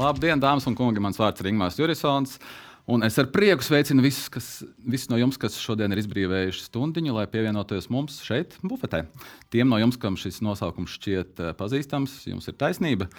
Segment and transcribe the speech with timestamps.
[0.00, 1.00] Labdien, dāmas un kungi!
[1.02, 2.38] Mans vārds ir Ingūns Jurisons.
[2.88, 4.46] Un es ar prieku sveicinu visus, kas,
[4.80, 9.02] visus no jums, kas šodien ir izbrīvējuši stundu, lai pievienotos mums šeit, bufetē.
[9.52, 13.10] Tiem no jums, kam šis nosaukums šķiet eh, pazīstams, jums ir taisnība.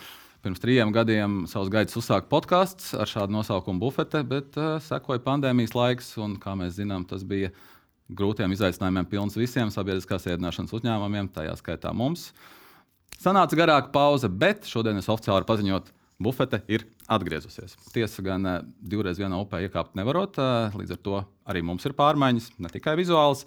[0.41, 5.77] Pirms trim gadiem savus gaidus uzsāka podkāsts ar šādu nosaukumu bufete, bet uh, sekoja pandēmijas
[5.77, 7.53] laiks, un, kā mēs zinām, tas bija
[8.09, 12.31] grūtiem izaicinājumiem pilns visiem sabiedriskās ēdināšanas uzņēmumiem, tajā skaitā mums.
[13.21, 17.75] Sanāca garāka pauze, bet šodien es oficiāli varu paziņot, bufete ir atgriezusies.
[17.93, 18.57] Tiesa gan eh,
[18.93, 21.21] divreiz vienā upē iekāpt nevarot, eh, līdz ar to
[21.51, 23.45] arī mums ir pārmaiņas, ne tikai vizuāls.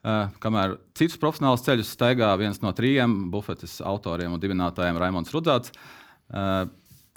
[0.00, 5.74] Eh, kamēr citus profesionālus ceļus staigā viens no trījiem bufetes autoriem un dibinātājiem Raimons Rudzāts,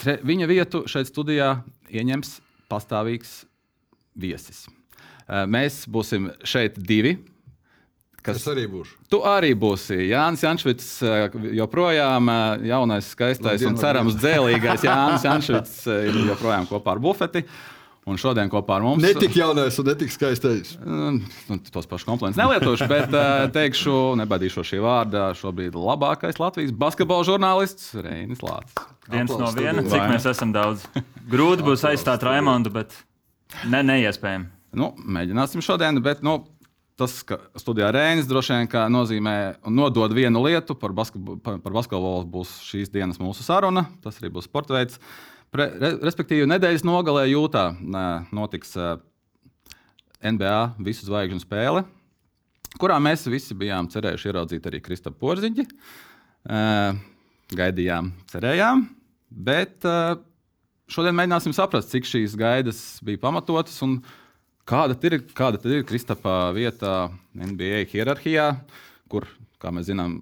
[0.03, 1.59] viņa vietu šeit studijā
[1.93, 2.39] ieņems
[2.71, 3.43] pastāvīgs
[4.17, 4.65] viesis.
[5.29, 7.13] Mēs būsim šeit divi
[8.23, 8.95] Kas es arī būšu.
[9.11, 15.25] Tu arī būsi Jānis Jančvits, eh, joprojām eh, jaunais, skaistais labdien, un cerams dzēlīgais Jānis
[15.27, 17.43] Jančvits eh, ir joprojām kopā ar bufeti.
[18.03, 19.13] Un šodien kopā ar mums ir.
[19.15, 20.73] Ne tik jaunais un ne tik skaistais.
[21.71, 23.15] Tos pašus komplimentus nelietošu, bet
[23.55, 25.29] teikšu, nebadīšu šī vārda.
[25.39, 28.75] Šobrīd labākais Latvijas basketbola žurnālists Reinis Lācis.
[29.07, 30.83] Viens no viena, cik mēs esam daudz.
[31.31, 32.91] Grūti būs aizstāt Raimondu, bet
[33.71, 34.51] ne, neiespējami.
[34.73, 36.39] Nu, mēģināsim šodien, bet nu,
[36.99, 39.35] tas, ka studijā Rēnis droši vien nozīmē
[39.67, 40.75] un nodod vienu lietu.
[40.79, 43.87] Par, basketbolu, par, par basketbolu būs šīs dienas mūsu saruna.
[44.03, 44.99] Tas arī būs sporta veids.
[45.53, 45.67] Pre,
[46.01, 47.65] respektīvi, nedēļas nogalē jūtā
[48.33, 48.73] notiks
[50.23, 51.83] NBA visu zvaigžņu spēle,
[52.81, 55.67] kurā mēs visi bijām cerējuši ieraudzīt arī Kristapam Porziņu.
[57.53, 58.87] Gaidījām, cerējām,
[59.29, 59.85] bet
[60.89, 63.77] šodien mēģināsim saprast, cik šīs gaidas bija pamatotas.
[63.85, 64.22] Un, uh,
[64.63, 68.53] Kāda ir, kāda ir Kristapā vieta NBA hierarhijā,
[69.11, 69.27] kur,
[69.59, 70.21] kā mēs zinām,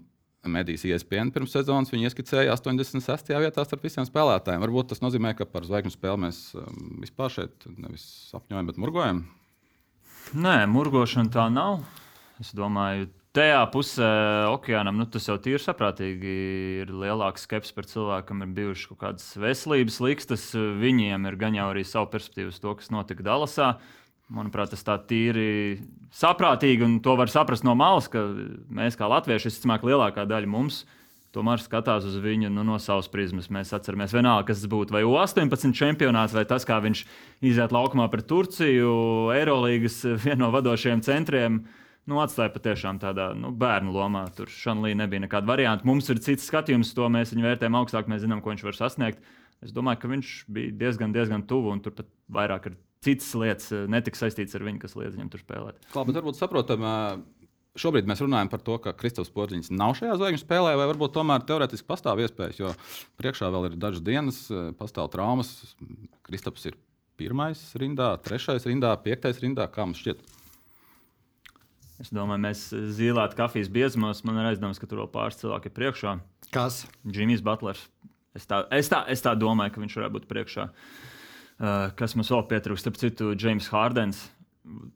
[0.49, 3.29] medijas iespēja pirms sezonas viņa ieskicēja 86.
[3.43, 4.63] vietā starp visiem spēlētājiem.
[4.63, 9.23] Varbūt tas nozīmē, ka par zvaigžņu spēli mēs um, vispār šeit nevis apņemam, bet murgojam.
[10.33, 11.83] Nē, murgošana tā nav.
[12.41, 14.09] Es domāju, tajā pusē
[14.49, 16.35] okeānam nu, tas jau ir saprātīgi.
[16.81, 20.49] Ir lielāks skepsis par cilvēkam, ir bijušas kaut kādas veselības likstas.
[20.55, 23.75] Viņiem ir gan jau arī savu perspektīvu uz to, kas notika Dallasā.
[24.31, 25.81] Manuprāt, tas tā tīri
[26.15, 28.23] saprātīgi, un to var saprast no malas, ka
[28.71, 30.85] mēs kā latvieši, ka lielākā daļa mums
[31.35, 33.49] tomēr skatās uz viņu nu, no savas prizmas.
[33.53, 37.05] Mēs atceramies, vienalga, kas tas būtu vai U-18 čempionāts, vai tas, kā viņš
[37.47, 38.95] iziet laukumā pret Turciju,
[39.35, 41.61] Eirolandes vienu no vadošajiem centriem.
[42.09, 44.25] Nu, atstāja patiešām tādā nu, bērnu lomā.
[44.35, 45.85] Tur Šanlī nebija nekāda varianta.
[45.87, 49.21] Mums ir cits skatījums, to mēs viņu vērtējam augstāk, mēs zinām, ko viņš var sasniegt.
[49.61, 53.71] Es domāju, ka viņš bija diezgan, diezgan tuvu, un tur pat vairāk ir citas lietas
[53.73, 55.79] eh, netika saistītas ar viņu, kas liedz viņam tur spēlēt.
[55.93, 56.85] Kā, bet varbūt saprotam,
[57.81, 61.45] šobrīd mēs runājam par to, ka Kristofers Porziņš nav šajā zvaigžņu spēlē, vai varbūt tomēr
[61.47, 62.73] teorētiski pastāv iespējas, jo
[63.21, 64.43] priekšā vēl ir dažas dienas,
[64.77, 65.49] pastāv traumas.
[66.27, 66.77] Kristofers ir
[67.17, 70.21] pirmais rindā, trešais rindā, piektais rindā, kā mums šķiet.
[72.01, 72.63] Es domāju, mēs
[72.97, 74.23] zīmējam kafijas biezumos.
[74.25, 76.15] Man ir aizdoms, ka tur vēl pāris cilvēki ir priekšā.
[76.53, 76.83] Kas?
[77.05, 77.83] Džimijs Butlers.
[78.33, 80.65] Es tā, es, tā, es tā domāju, ka viņš varētu būt priekšā.
[80.65, 81.10] Uh,
[81.97, 84.29] kas mums vēl pietrūkst, starp citu, James Hārdens.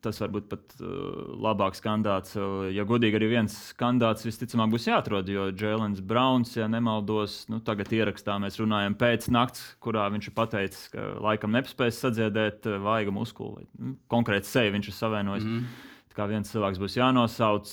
[0.06, 2.36] Tas varbūt pat uh, labāks kandidāts.
[2.38, 7.58] Uh, ja godīgi, arī viens kandidāts visticamāk būs jāatrod, jo Jēlins Browns, ja nemaldos, nu,
[7.66, 13.14] tagad ierakstā mēs runājam pēc nakts, kurā viņš ir pateicis, ka laikam nepaspēs sadziedēt vaiga
[13.16, 13.66] muskuli.
[13.82, 15.50] Nu, konkrēti seju viņš ir savienojis.
[15.50, 17.72] Mm -hmm kā viens cilvēks būs jānosauc.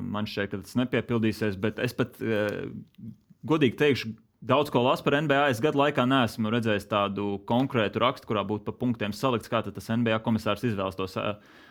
[0.00, 2.16] Man šķiet, ka tas nepiepildīsies, bet es pat
[3.44, 5.42] godīgi teikšu, Daudz ko lasu par NBA.
[5.52, 9.86] Es gadu laikā neesmu redzējis tādu konkrētu rakstu, kurā būtu pa punktiem salikts, kā tas
[9.86, 11.14] NBA komisārs izvēlas tos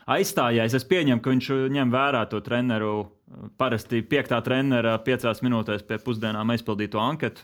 [0.07, 0.77] aizstājējus.
[0.79, 2.93] Es pieņemu, ka viņš ņem vērā to treneru,
[3.59, 7.43] parasti piektā trenera piecās minūtēs pie pusdienām aizpildīto anketu.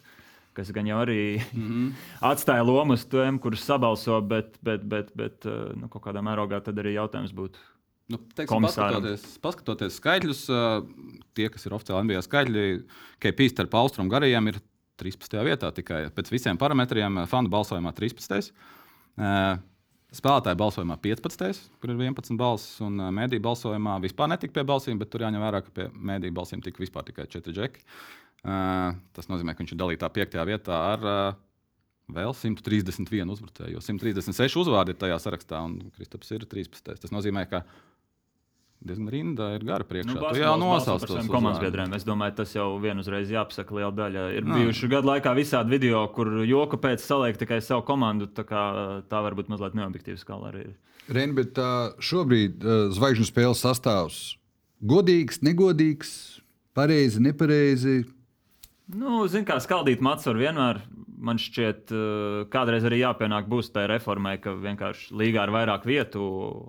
[0.55, 1.91] Kas gan jau arī mm -hmm.
[2.31, 5.45] atstāja lomu uz tiem, kurus sabalso, bet, bet, bet, bet
[5.75, 7.59] nu, kaut kādā mērogā tad arī jautājums būtu,
[8.07, 10.45] Nu, teiksim, paskatoties, paskatoties skaitļus,
[11.35, 12.63] tie, kas ir oficiāli NBA skaitļi,
[13.19, 14.61] KP starp austrumu garajiem ir
[14.97, 15.39] 13.
[15.45, 17.21] vietā tikai pēc visiem parametriem.
[17.21, 18.51] Eh, Fanu balsojumā 13.
[19.17, 19.57] Eh,
[20.17, 24.99] spēlētāju balsojumā 15, kur ir 11 balss, un eh, mēdīņu balsojumā vispār netika pie balsīm,
[25.01, 27.83] bet tur jāņem vērā, ka pie mēdīņu balsīm tika vispār tikai 4 džeki.
[28.47, 30.35] Tas nozīmē, ka viņš ir dalītā 5.
[30.47, 31.01] vietā ar
[32.07, 37.01] vēl 131 uzbrucēju, jo 136 uzvārdi ir tajā sarakstā, un Kristaps ir 13.
[37.01, 37.65] Tas nozīmē, ka
[38.83, 40.13] diezgan rinda ir gara priekšā.
[40.13, 41.93] Nu, tu jau nosauc par saviem komandas biedriem.
[41.97, 44.25] Es domāju, tas jau vienuzreiz jāpasaka liela daļa.
[44.37, 44.59] Ir Nā.
[44.61, 48.29] bijuši gadu laikā visādi video, kur joka pēc saliek tikai savu komandu.
[48.29, 48.65] Tā, kā,
[49.09, 50.67] tā var būt mazliet neobjektīva skala arī.
[51.07, 54.21] Reini, bet uh, šobrīd uh, zvaigžņu spēles sastāvs
[54.83, 56.11] godīgs, negodīgs,
[56.77, 58.03] pareizi, nepareizi.
[58.93, 60.83] Nu, Ziniet, kā skaldīt mats var vienmēr
[61.17, 61.91] man šķiet,
[62.53, 66.21] kādreiz arī jāpienāk būs tai reformai, ka vienkārši līgā ir vairāk vietu,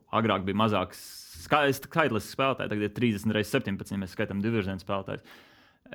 [0.09, 1.03] agrāk bija mazāks
[1.49, 5.39] skaitlis spēlētāji, tagad ir 30 reizes 17, ja mēs skaitām divizionu spēlētājus.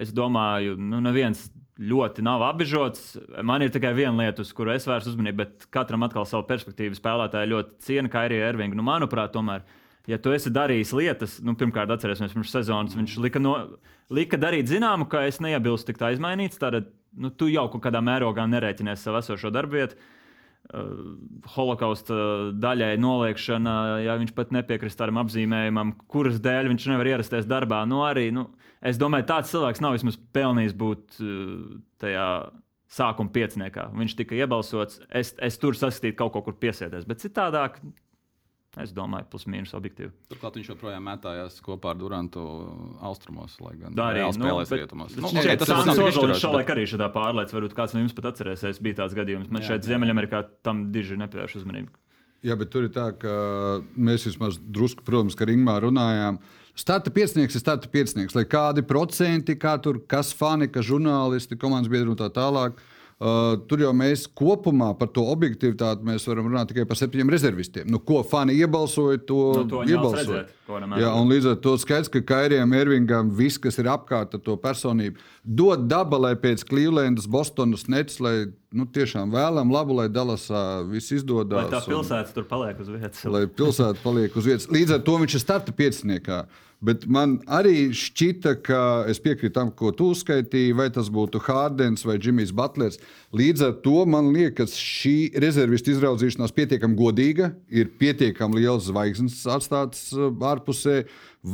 [0.01, 1.45] Es domāju, nu, neviens
[1.77, 3.13] ļoti nav apbežots.
[3.45, 6.97] Man ir tikai viena lieta, uz kuru es vērsu uzmanību, bet katram atkal savu perspektīvu
[6.97, 8.77] spēlētāju ļoti cienu Kairiju Ervingu.
[8.77, 9.65] Nu, manuprāt, tomēr,
[10.09, 13.53] ja tu esi darījis lietas, nu, pirmkārt, atcerēsimies, pirms sezonas viņš lika, no,
[14.13, 16.61] lika darīt zināmu, ka es neiebilstu tik tā izmainīts.
[16.61, 16.81] Tad
[17.13, 19.97] nu, tu jau kaut kādā mērogā nerēķinies savu esošo darbvietu.
[19.97, 20.22] Uh,
[21.53, 22.15] holokausta
[22.55, 23.75] daļai noliekšana,
[24.05, 27.83] ja viņš pat nepiekrist tādam apzīmējumam, kuras dēļ viņš nevar ierasties darbā.
[27.89, 28.47] Nu, arī, nu,
[28.81, 32.27] es domāju, tāds cilvēks nav vismaz pelnījis būt uh, tajā
[32.93, 33.89] sākuma pieciniekā.
[33.97, 37.07] Viņš tika iebalsots, es, es tur saskatīju kaut ko, kur piesēties.
[37.09, 37.79] Bet citādāk,
[38.81, 40.09] Es domāju, plus mīnus objektīvi.
[40.31, 42.41] Turklāt viņš joprojām mētājās kopā ar Durantu
[43.05, 45.17] austrumos, lai gan tā arī spēlēs nu, rietumos.
[45.19, 48.79] Nu, okay, tas ir Ozolis šalaik arī šādā pārliec, varbūt kāds no jums pat atcerēsies,
[48.81, 49.51] bija tāds gadījums.
[49.53, 51.93] Man jā, šeit Ziemeļamerikā tam diži nepievērš uzmanību.
[52.43, 53.35] Jā, bet tur ir tā, ka
[53.93, 56.41] mēs vismaz drusku, protams, ka ringmā runājām.
[56.73, 61.93] Starta piecinieks ir starta piecinieks, lai kādi procenti, kā tur, kas fani, ka žurnālisti, komandas
[61.93, 62.81] biedri un tā tālāk.
[62.81, 67.85] Uh, Uh, tur jau mēs kopumā par to objektivitāti varam runāt tikai par septiņiem rezervistiem.
[67.87, 70.47] Nu, ko fani iebalsoja, to, nu, to iebalsoja.
[70.97, 74.57] Jā, un līdz ar to skaidrs, ka Kairijam Ervingam viss, kas ir apkārt ar to
[74.59, 80.83] personību, dod daba, lai pēc Clevelandas, Bostonas, Nets, lai nu, tiešām vēlam labu, lai Dallasā
[80.89, 81.67] viss izdodas.
[81.67, 83.23] Lai tā pilsēta un, tur paliek uz vietas.
[83.29, 84.69] Lai pilsēta paliek uz vietas.
[84.73, 86.43] Līdz ar to viņš ir starta pieciniekā.
[86.83, 92.03] Bet man arī šķita, ka es piekrītu tam, ko tu uzskaitīji, vai tas būtu Hārdens
[92.03, 92.99] vai Džimijs Butlers.
[93.31, 100.09] Līdz ar to man liekas, šī rezervistu izraudzīšanās pietiekami godīga, ir pietiekami liels zvaigznes atstāts
[100.17, 101.05] uh, ārpusē,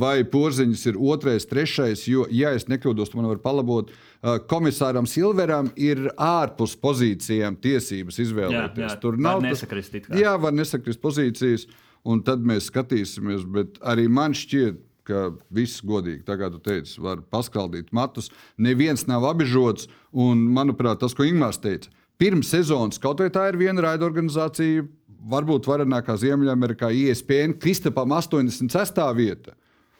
[0.02, 2.08] vai porziņš ir otrais, trešais.
[2.10, 3.94] Jo, ja es nekļūdos, man var palabot.
[3.94, 8.82] Uh, komisāram Silveram ir ārpus pozīcijām tiesības izvēlēties.
[8.82, 10.02] Jā, jā, Tur nav nesakrist.
[10.10, 11.70] Jā, var nesakrist pozīcijas,
[12.02, 13.46] un tad mēs skatīsimies.
[13.46, 18.30] Bet arī man šķiet, ka viss godīgi, tā kā tu teici, var paskaldīt matus.
[18.62, 19.90] Neviens nav apbežots.
[20.14, 21.92] Un, manuprāt, tas, ko Ingūns teica,
[22.22, 24.86] pirms sezonas kaut vai tā ir viena raida organizācija,
[25.30, 29.02] varbūt varenākā Ziemeļamerikā, ESPN, Kristapam 86.
[29.18, 29.58] vieta.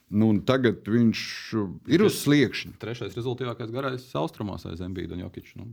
[0.10, 1.20] Nu, tagad viņš
[1.94, 2.80] ir uz sliekšņa.
[2.82, 5.60] Trešais rezultātīvākais garais austrumos aiz Embīda un Jokiča.
[5.62, 5.68] Nu.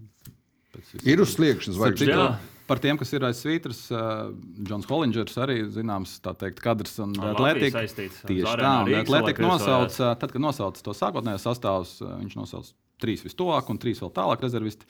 [1.09, 2.19] Ir uz sliekšanas, vai ne?
[2.67, 7.13] Par tiem, kas ir aiz svītras, uh, Džons Hollingers arī zināms, tā teikt, kadrs un
[7.15, 7.85] atlētika.
[7.87, 12.73] Tieši tā, un atlētika nosauc, uh, tad, kad nosauc to sākotnējo sastāvus, uh, viņš nosauc
[13.03, 14.89] trīs vistuvāk un trīs vēl tālāk rezervisti.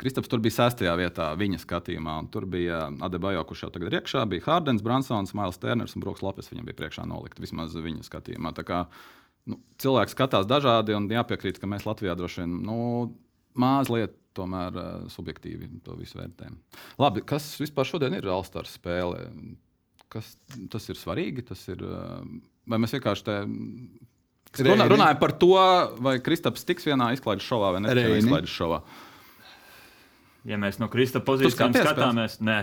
[0.00, 2.16] Kristaps tur bija sestajā vietā viņa skatījumā.
[2.34, 6.24] Tur bija Adebayo, kurš jau tagad ir iekšā, bija Hārdens, Bransons, Mails Terners un Broks
[6.24, 6.48] Lapis.
[6.50, 8.50] Viņam bija priekšā nolikt vismaz viņa skatījumā.
[8.56, 8.80] Tā kā,
[9.52, 12.78] nu, cilvēks skatās dažādi un jāpiekrīt, ka mēs Latvijā droši vien nu,
[13.58, 16.56] mazliet tomēr uh, subjektīvi to visu vērtējam.
[17.02, 19.26] Labi, kas vispār šodien ir Alstāra spēle?
[20.12, 20.34] Kas,
[20.72, 21.44] tas ir svarīgi.
[21.52, 22.22] Tas ir, uh,
[22.68, 23.38] vai mēs vienkārši te
[24.60, 25.54] runā, runājam par to,
[26.04, 27.96] vai Kristaps tiks vienā izklaides šovā vai ne?
[28.18, 28.82] Izklaides šovā.
[30.42, 32.56] Ja mēs no Krista pozīcijām skatāmies, nē,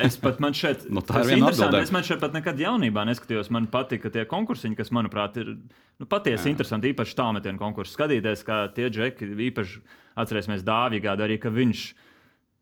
[0.00, 1.82] es pat man šeit, nu, tā ir interesanti.
[1.84, 3.50] Es man šeit pat nekad jaunībā neskatījos.
[3.52, 6.94] Man patika tie konkursiņi, kas, manuprāt, ir nu, patiesi interesanti.
[6.94, 9.82] Īpaši tālmetienu konkursu skatīties, kā tie džeki, īpaši
[10.18, 11.88] atcerēsimies Dāvigā, arī ka viņš.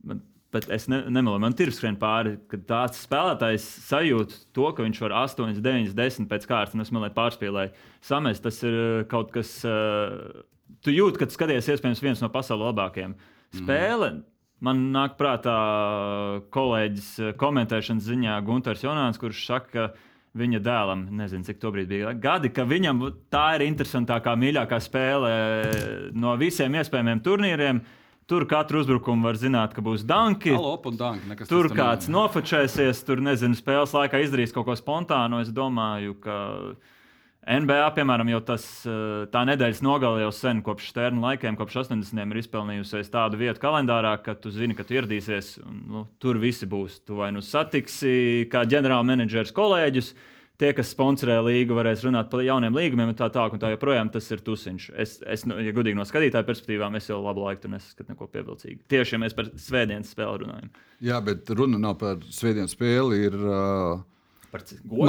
[0.06, 4.84] Man, Bet es ne, nemelu, man ir skrien pāri, ka tāds spēlētājs sajūt to, ka
[4.86, 7.74] viņš var 8, 9, 10 pēc kārtas, un es domāju, pārspīlēju.
[8.06, 10.46] Samēs tas ir uh, kaut kas, uh,
[10.86, 13.18] tu jūti, ka skaties iespējams viens no pasaules labākajiem.
[13.58, 14.14] Spēle.
[14.14, 14.24] Mm
[14.64, 15.54] Man nāk prātā
[16.54, 19.84] kolēģis eh, komentēšanas ziņā Gunārs Jonāns, kurš saka, ka
[20.36, 25.30] viņa dēlam, nezinu, cik to brīdi bija gadi, ka viņam tā ir interesantākā, mīļākā spēle
[25.30, 27.80] eh, no visiem iespējamiem turnīriem.
[28.26, 30.50] Tur katru uzbrukumu var zināt, ka būs danki.
[30.98, 35.38] Danki tur kāds nofočēsies, tur nezinu, spēles laikā izdarīs kaut ko spontānu.
[35.44, 36.40] Es domāju, ka
[37.46, 42.32] NBA, piemēram, jau tas, eh, tā nedēļas nogale jau sen, kopš Stērna laikiem, kopš 80.
[42.34, 45.60] ir izpelnījusies tādu vietu kalendārā, ka tu zini, ka tu ieradīsies.
[45.62, 47.04] Un, nu, tur visi būs.
[47.06, 50.10] Tu vai nu satiksi kā ģenerālmenedžers kolēģus,
[50.58, 54.10] tie, kas sponsorē līgu, varēs runāt par jauniem līgumiem, un tā tālāk, un tā joprojām
[54.10, 54.88] tas ir tusiņš.
[54.98, 58.26] Es, es nu, ja godīgi no skatītāja perspektīvām, es jau labu laiku tur nesaskatu neko
[58.26, 58.82] pievilcīgu.
[58.90, 60.74] Tieši ja mēs par svētdienas spēli runājam.
[60.98, 63.22] Jā, bet runa nav par svētdienas spēli.
[63.30, 64.04] Ir, uh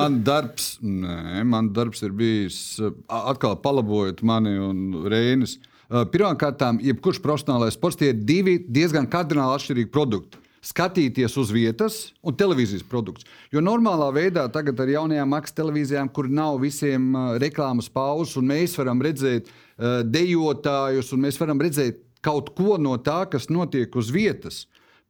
[0.01, 5.59] Man darbs, nē, man darbs ir bijis atkal palabojot mani un Reinis.
[5.87, 10.41] Pirmkārt, jebkurš profesionālais sports tie ir divi diezgan kardināli atšķirīgi produkti.
[10.67, 13.23] Skatīties uz vietas un televīzijas produkts.
[13.53, 18.75] Jo normālā veidā tagad ar jaunajām maksas televīzijām, kur nav visiem reklāmas pauzes, un mēs
[18.75, 19.47] varam redzēt
[20.11, 24.65] dejotājus, un mēs varam redzēt kaut ko no tā, kas notiek uz vietas.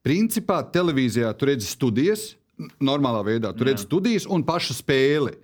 [0.06, 2.36] Principā televīzijā tu redzi studijas,
[2.80, 5.36] normālā veidā tu redzi studijas un pašu spēli.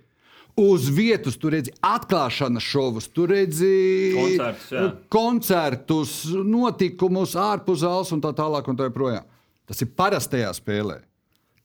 [0.55, 3.71] Uz vietas tu redzi atklāšanas šovus, tu redzi
[4.15, 4.83] Koncertus, jā.
[5.11, 6.13] koncertus,
[6.47, 8.69] notikumus ārpus zāles un tā tālāk.
[8.71, 9.27] Un tā joprojām.
[9.67, 11.01] Tas ir parastajā spēlē.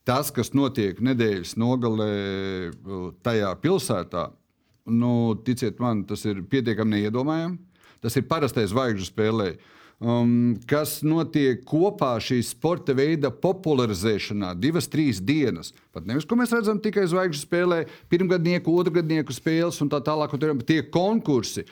[0.07, 4.25] Tas, kas notiek nedēļas nogalē uh, tajā pilsētā,
[4.91, 5.11] nu,
[5.45, 7.59] ticiet man, tas ir pietiekami neiedomājami.
[8.01, 9.51] Tas ir parastais zvaigžņu spēlē.
[10.01, 15.75] Um, kas notiek kopā šīs sporta veida popularizēšanā, divas, trīs dienas.
[15.93, 17.77] Pat nevis, ko mēs redzam tikai zvaigžņu spēlē,
[18.09, 21.67] pirmgadnieku, otrgadnieku spēles un tā tālāk, un tur ir tie konkursi.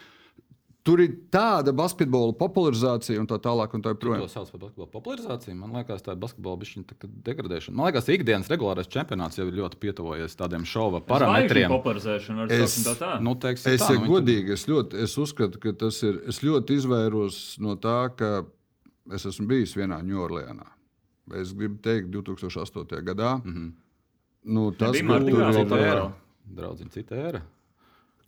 [0.89, 3.73] Tur ir tāda basketbola popularizācija un tā tālāk.
[3.77, 4.23] Un tā To joprojām.
[4.31, 5.55] sauc par basketbola popularizāciju.
[5.59, 7.75] Man liekas, tā ir basketbola bišķiņa degradēšana.
[7.77, 11.69] Man liekas, ikdienas regulārais čempionāts jau ir ļoti pietuvojies tādiem šova parametriem.
[12.57, 13.11] Es- tā tā.
[13.21, 16.23] Nu, teiksim, Es tā, nu, godīgi, es, ļoti, es uzskatu, ka tas ir.
[16.27, 18.45] Es ļoti izvairos no tā, ka
[19.13, 20.65] es esmu bijis vienā Ņūorleānā.
[21.37, 23.03] Es gribu teikt, 2008.
[23.05, 23.37] gadā.
[23.45, 23.71] Mm -hmm.
[24.45, 25.37] nu, tas bija bija
[26.55, 27.41] vēl cita ēra.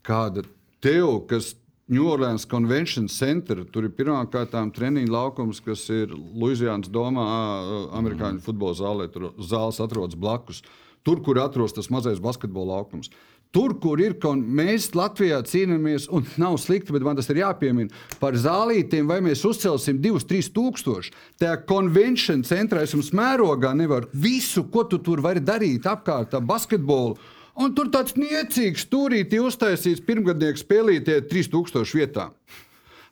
[0.03, 0.43] kāda
[0.81, 1.55] tev, kas
[1.91, 7.25] New Orleans Convention Center, tur ir pirmkārt treniņa laukums, kas ir Luisijānas domā,
[7.99, 8.45] amerikāņu mm.
[8.45, 9.09] futbola zālē.
[9.11, 10.61] Tur zāles atrodas blakus.
[11.03, 13.09] Tur, kur atrodas tas mazais basketbola laukums.
[13.51, 18.37] Tur, kur ir, mēs Latvijā cīnāmies, un nav slikti, bet man tas ir jāpiemina, par
[18.39, 21.11] zālītiem, vai mēs uzcelsim 2-3 tūkstošus.
[21.41, 26.47] Tajā konvenčija centrā es jums mērogā nevaru visu, ko tu tur vari darīt apkārt ar
[26.47, 27.19] basketbolu.
[27.59, 32.29] Un tur tāds niecīgs stūrītis uztaisīts pirmgadnieks spēlītie 3000 vietā.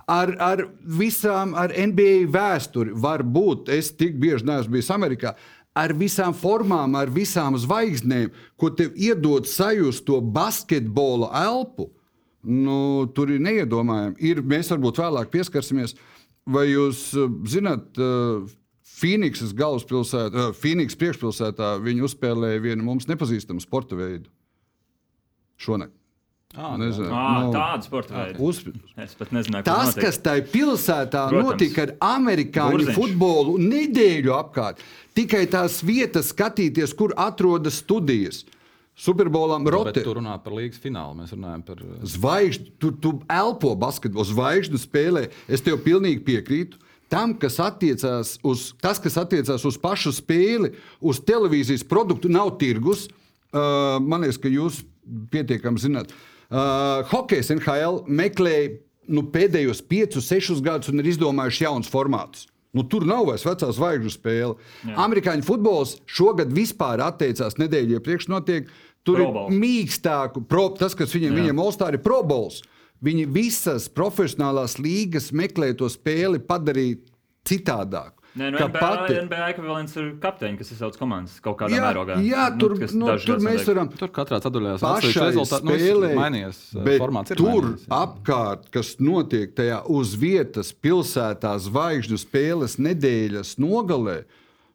[0.09, 5.35] Ar, ar visām, ar NBA vēsturi var būt, es tik bieži neesmu bijis Amerikā,
[5.77, 11.91] ar visām formām, ar visām zvaigznēm, ko tev iedod sajust to basketbola elpu.
[12.41, 14.15] Nu, tur ir neiedomājami.
[14.23, 15.93] Ir, mēs varbūt vēlāk pieskarsimies,
[16.47, 17.91] vai jūs uh, zināt,
[18.99, 24.27] Fīniksas galvaspilsētā, uh, Fīniksas priekšpilsētā viņi uzspēlēja vienu mums nepazīstamu sporta veidu.
[25.59, 25.95] Šonakt.
[26.57, 27.11] Ah, Nezinu.
[27.13, 28.39] Ah, nu, tāda sporta veida.
[28.41, 28.63] Uz,
[28.97, 30.01] Es pat nezināju, Tas, notiek.
[30.07, 31.45] kas tajā pilsētā Protams.
[31.45, 32.95] notika ar amerikāņu Burziņš.
[32.97, 34.81] futbolu nedēļu apkārt,
[35.13, 38.41] tikai tās vietas skatīties, kur atrodas studijas.
[38.97, 40.03] Superbolam Bet rote.
[40.03, 41.21] tur runā par līgas finālu.
[41.21, 41.77] Mēs runājam par.
[42.03, 45.29] Zvaigžņu, tu, tu elpo basketbolu, zvaigžņu spēlē.
[45.47, 46.81] Es tev pilnīgi piekrītu.
[47.09, 53.07] Tam, kas attiecās uz, tas, kas attiecās uz pašu spēli, uz televīzijas produktu, nav tirgus.
[53.49, 54.83] Uh, man liekas, ka jūs
[55.33, 56.13] pietiekami zināt.
[56.49, 58.77] Uh, Hokejs NHL meklēja
[59.09, 62.45] nu, pēdējos 5, 6 gadus un ir izdomājuši jaunus formātus.
[62.77, 64.57] Nu, tur nav vairs vecā zvaigžņu spēle.
[64.85, 64.95] Jā.
[65.01, 68.69] Amerikāņu futbols šogad vispār atteicās nedēļu iepriekš notiek.
[69.07, 71.37] Tur Pro ir mīkstāku, pro, tas, kas viņiem, Jā.
[71.39, 72.59] viņiem All-Star ir Pro Bowls.
[73.05, 77.05] Viņi visas profesionālās līgas meklē to spēli padarīt
[77.47, 78.15] citādāku.
[78.37, 81.85] Nē, nu, Kā NBA, pati- NBA ekvivalents ir kapteiņi, kas izsauc komandas kaut kādā Jā,
[81.87, 82.17] mērogā.
[82.21, 83.69] jā, tur, nu, dažreiz tur mēs notiek.
[83.71, 84.37] varam Tur katrā
[85.09, 86.59] pašai rezultātā nu, mainījies.
[87.01, 94.23] Formāts ir tur mainījies, apkārt, kas notiek tajā uz vietas pilsētā zvaigžņu spēles nedēļas nogalē,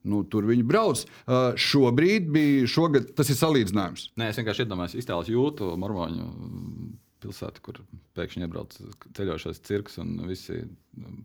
[0.04, 1.04] nu, tur viņi brauc.
[1.24, 4.10] Uh, šobrīd bija, šogad, tas ir salīdzinājums.
[4.18, 6.26] Nē, es vienkārši iedomājos, iztēlos jūtu mormoņu
[7.24, 7.82] pilsētu, kur
[8.18, 8.78] pēkšņi iebrauc
[9.16, 10.62] ceļošais cirks un visi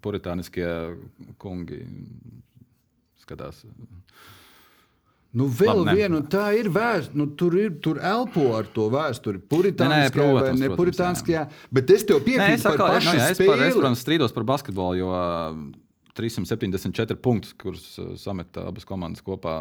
[0.04, 0.68] puritāniskie
[1.42, 1.84] kungi
[3.20, 3.66] skatās.
[5.30, 5.94] Nu, vēl Labi, ne.
[6.00, 7.20] viena, un tā ir vēsture.
[7.20, 9.42] Nu, tur ir tur elpo ar to vēsturi.
[9.52, 11.44] Puritāniskajā protams, vai protams, nepuritāniskajā.
[11.78, 14.34] Bet es tev Nē, piekrītu es, par pašu nu, jā, es, par, es, protams, strīdos
[14.34, 15.12] par basketbolu, jo
[16.20, 19.56] 374 punktus, kurus uh, sameta abas komandas kopā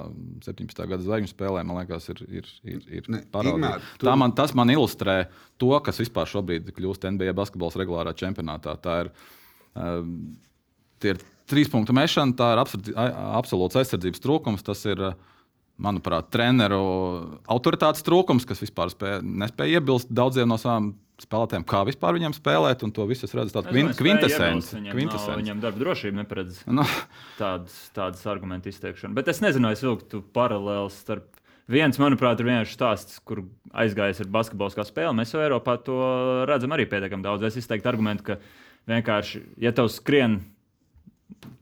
[0.45, 0.83] 17.
[0.91, 3.09] gada zvaigžņu spēlē, man liekas, ir, ir, ir, ir.
[3.55, 5.21] Ingmār, tu- man, tas man ilustrē
[5.62, 8.75] to, kas vispār šobrīd kļūst NBA basketbols regulārā čempionātā.
[8.83, 9.12] Tā ir,
[9.79, 10.03] uh,
[11.12, 14.67] ir trīs punktu mešana, tā ir absolūts aizsardzības trūkums.
[14.67, 15.38] Tas ir, uh,
[15.82, 16.80] manuprāt, treneru
[17.50, 20.92] autoritātes trūkums, kas vispār spēja, nespēja iebilst daudziem no savām
[21.23, 22.85] spēlētājiem, kā vispār viņiem spēlēt.
[22.87, 25.40] Un to visu es redzu tādu iebilst Viņam, kvintessenci.
[25.42, 26.87] viņam darba drošība neparedz Nu,
[27.40, 29.16] tādas, tādas argumentu izteikšanu.
[29.18, 31.35] Bet es nezinu, es vilktu paralēlus starp.
[31.68, 33.42] Viens, manuprāt, ir vienkārši stāsts, kur
[33.76, 35.12] aizgājis ar basketbolu kā spēli.
[35.18, 35.99] Mēs jau Eiropā to
[36.49, 37.44] redzam arī pietiekami daudz.
[37.44, 38.38] Es izteiktu argumentu, ka
[38.88, 40.38] vienkārši, ja tev skrien,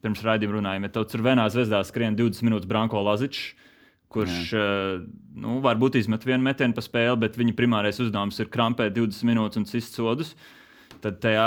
[0.04, 3.56] pirms raidījuma runājām, ja tev tur vienā zvezdā skrien 20 minūtes Branko Lazičs,
[4.16, 5.04] kurš uh,
[5.36, 9.60] nu, varbūt izmet vienu metienu pa spēli, bet viņa primārais uzdevums ir krampēt 20 minūtes
[9.60, 10.34] un cist sodus.
[11.04, 11.46] Tad tajā,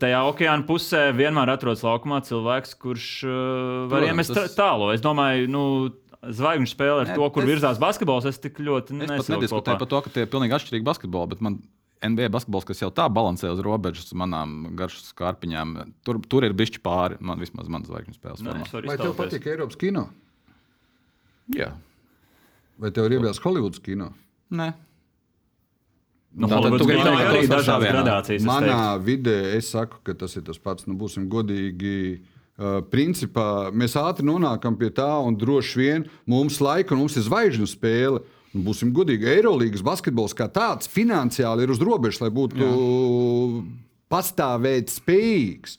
[0.00, 3.36] tajā okeāna pusē vienmēr atrodas laukumā cilvēks, kurš uh,
[3.92, 4.88] var Protams, iemest tas- tālu.
[4.96, 5.64] Es domāju, nu,
[6.26, 8.26] zvaigžņu spēle ar Nē, to, kur es- virzās basketbols.
[8.32, 11.60] Es tik ļoti nediskutēju par to, ka tie ir pilnīgi atšķirīgi basketboli, bet man
[12.06, 16.82] NBA basketbols, kas jau tā balansē uz robežas manām garšas kārpiņām, tur, tur ir bišķi
[16.84, 17.16] pāri.
[17.24, 20.08] Man vismaz manas zvaigžņu spēles Nē, varu Vai tev patīk Eiropas kino?
[21.56, 21.70] Jā,
[22.80, 24.12] Vai tev ir iebilst Holivudas kino?
[24.52, 24.72] nē.
[26.36, 28.44] Nu, kino teikt, ir arī dažādas gradācijas.
[28.44, 30.84] Manā vidē es saku, ka tas ir tas pats.
[30.88, 32.20] Nu, būsim godīgi.
[32.56, 37.26] Uh, principā mēs ātri nonākam pie tā, un droši vien mums laika, un mums ir
[37.26, 38.22] zvaigžņu spēle.
[38.56, 42.70] Un būsim godīgi, Eirolandes basketbols kā tāds finansiāli ir uz robežas, lai būtu Jā.
[44.08, 45.76] pastāvēt spējīgs.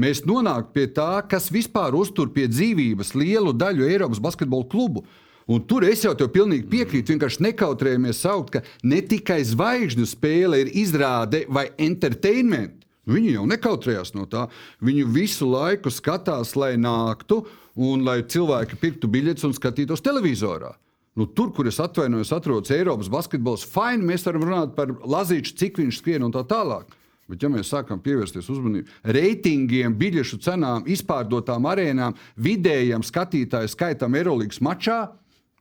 [0.00, 5.06] Mēs nonākam pie tā, kas vispār uztur pie dzīvības lielu daļu Eiropas basketbola klubu.
[5.50, 7.16] Un tur es jau tev pilnīgi piekrītu.
[7.16, 12.84] Vienkārši nekautrējamies saukt, ka ne tikai zvaigžņu spēle ir izrāde vai entertainment.
[13.10, 14.44] Viņi jau nekautrējās no tā.
[14.84, 17.40] Viņi visu laiku skatās, lai nāktu
[17.80, 20.70] un lai cilvēki pirktu biļetes un skatītos televizorā.
[21.18, 23.66] Nu, tur, kur es atvainojos, atrodas Eiropas basketbols.
[23.66, 26.94] Fine, mēs varam runāt par Lazīču, cik viņš skrien un tā tālāk.
[27.30, 34.62] Bet, ja mēs sākam pievērsties uzmanību reitingiem, biļešu cenām, izpārdotām arēnām, vidējam skatītāju skaitam Eirolandes
[34.62, 35.00] mačā,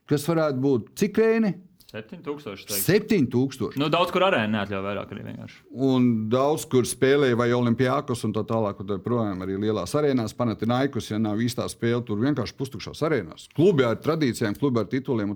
[0.10, 1.56] kas varētu būt cik rēni?
[1.90, 2.68] 7000.
[2.70, 2.86] teikt.
[2.86, 3.78] 7000.
[3.82, 5.14] Nu, daudz kur arēnā neatļauj vairāk.
[5.74, 10.36] Un daudz kur spēlēja vai Olimpijākos un tā tālāk, un tā projām arī lielās arēnās.
[10.38, 13.48] Panatinaikus, ja nav īstā spēle, tur vienkārši pustukšās arēnās.
[13.58, 15.34] Klubi ar tradīcijām, klubi ar tituliem.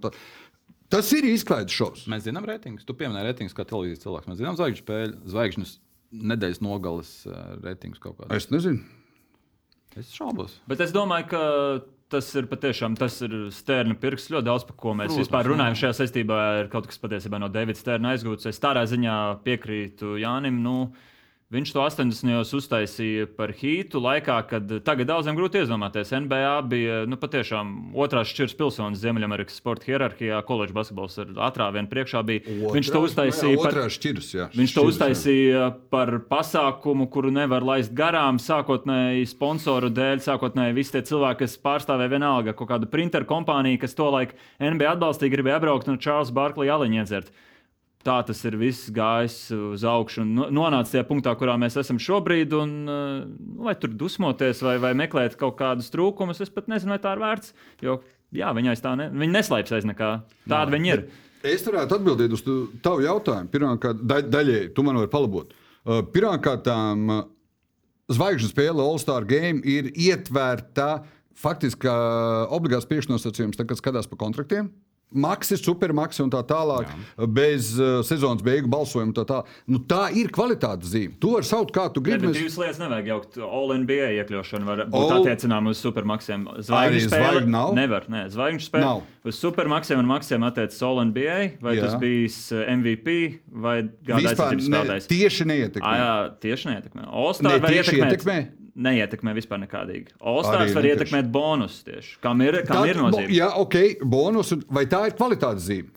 [0.93, 2.05] Tas ir izklaides šovs.
[2.11, 2.85] Mēs zinām reitingus.
[2.85, 4.29] Tu pieminēji reitingus kā televīzijas cilvēks.
[4.29, 5.71] Mēs zinām zvaigžņu spēļu, zvaigžņus
[6.33, 8.37] nedēļas nogales uh, reitingus kaut kādā.
[8.37, 8.85] Es nezinu.
[9.97, 10.59] Es šaubos.
[10.69, 11.41] Bet es domāju, ka
[12.13, 14.29] tas ir patiešām tas ir Stērna pirks.
[14.33, 16.41] Ļoti daudz par ko mēs Protams, vispār runājam šajā saistībā.
[16.61, 18.47] Ir kaut kas patiesībā no Davida Stērna aizgūts.
[18.51, 20.61] Es tādā ziņā piekrītu Jānim.
[20.63, 20.77] Nu,
[21.53, 22.25] Viņš to 80.
[22.33, 26.09] gados uztaisīja par hītu laikā, kad tagad daudziem grūti iedomāties.
[26.25, 30.39] NBA bija nu, patiešām otrās šķiras pilsonis Ziemeļamerikas sporta hierarhijā.
[30.47, 32.57] Koledžas basketbols ar atrāvienu priekšā bija.
[32.73, 34.49] Viņš to uztaisīja par Otrā šķiras, jā.
[34.55, 34.95] Viņš to Šķiras, jā.
[34.95, 38.41] uztaisīja par pasākumu, kuru nevar laist garām.
[38.41, 43.93] Sākotnēji sponsoru dēļ, sākotnēji visi tie cilvēki, kas pārstāvēja vienalga kaut kādu printeru kompāniju, kas
[43.99, 47.29] tolaik NBA atbalstīja, gribēja apbraukt un Čārlis Barklī aliņu iedzert.
[48.03, 51.95] Tā tas ir viss gājis uz augšu un no- nonācis tajā punktā, kurā mēs esam
[52.03, 52.51] šobrīd.
[52.57, 53.25] Un, uh,
[53.63, 57.21] vai tur dusmoties, vai, vai meklēt kaut kādus trūkumus, es pat nezinu, vai tā ir
[57.23, 57.53] vērts.
[57.81, 58.01] Jo
[58.35, 60.09] jā, viņi aiz tā ne, viņi neslēpjas aiz nekā.
[60.49, 61.05] Tāda viņi ir.
[61.43, 63.47] Es varētu atbildēt uz tu- tavu jautājumu.
[63.51, 65.53] Pirmkārt, da, daļēji, tu man vari palabot.
[65.85, 67.23] Uh, Pirmkārt, uh,
[68.11, 71.05] zvaigžņu spēle All-Star Game ir ietvērta
[71.39, 71.87] faktiski
[72.53, 74.67] obligāts priekšnosacījums, kad skatās pa kontraktiem.
[75.13, 77.27] Maxis, supermaxis un tā tālāk, Jā.
[77.29, 79.13] bez uh, sezonas beigu balsojuma.
[79.13, 79.39] Tā, tā.
[79.69, 81.13] Nu, tā ir kvalitātes zīme.
[81.21, 82.23] Tu vari saukt, kā tu gribi.
[82.27, 82.39] bet Mēs...
[82.41, 83.37] divas lietas nevajag jaukt.
[83.37, 86.47] All-NBA iekļaušana var būt All- attiecināma uz supermaksiem.
[86.65, 87.75] Zvaigžņu spēle nav?
[87.77, 88.87] Nevar, nē, zvaigžņu spēle.
[88.87, 89.03] Nav.
[89.29, 91.85] Uz supermaksiem un maksiem attiecas All-NBA, vai Jā.
[91.87, 93.15] Tas bijis eh, MVP
[93.53, 95.07] vai gada Vispār aizsardzības spēlētājs.
[95.13, 95.87] tieši neietekmē.
[95.87, 96.11] Ah, jā,
[96.43, 97.01] tieši neietekmē.
[97.05, 98.13] Ne, All-Star var tieši ietekmēt.
[98.17, 98.37] ietekmē?
[98.73, 100.15] Neietekmē vispār nekādīgi.
[100.17, 102.15] Arī All-Stars var ietekmēt bonus tieši.
[102.23, 103.29] Kam ir, kam Tā- ir nozīme?
[103.29, 104.53] Jā, ok, bonus.
[104.69, 105.91] Vai tā ir kvalitātes zīme?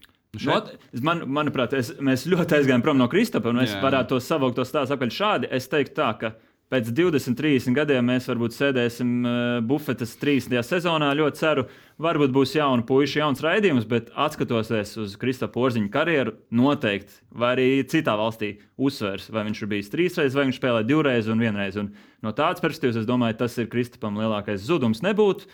[0.44, 3.80] Not, man, manuprāt, es, mēs ļoti aizgājām prom no Kristapa, un es Jā.
[3.80, 5.48] varētu to savākt, to stāstu atpakaļ šādi.
[5.50, 6.34] Es teiktu, tā, ka
[6.72, 9.34] pēc 20, 30 gadiem mēs varbūt sēdēsim uh,
[9.66, 10.56] bufetes 30.
[10.66, 11.12] sezonā.
[11.18, 11.66] Ļoti ceru,
[12.02, 17.68] varbūt būs jauna puiša, jauns raidījums, bet atskatoties uz Kristapa Orziņa karjeru, noteikti, vai arī
[17.90, 21.78] citā valstī uzsvers, vai viņš ir bijis trīs reizes, vai viņš spēlē divreiz un vienreiz.
[21.80, 21.92] Un
[22.26, 25.46] no tādas perspektīvas, es domāju, tas ir Kristapam lielākais zudums nebūt.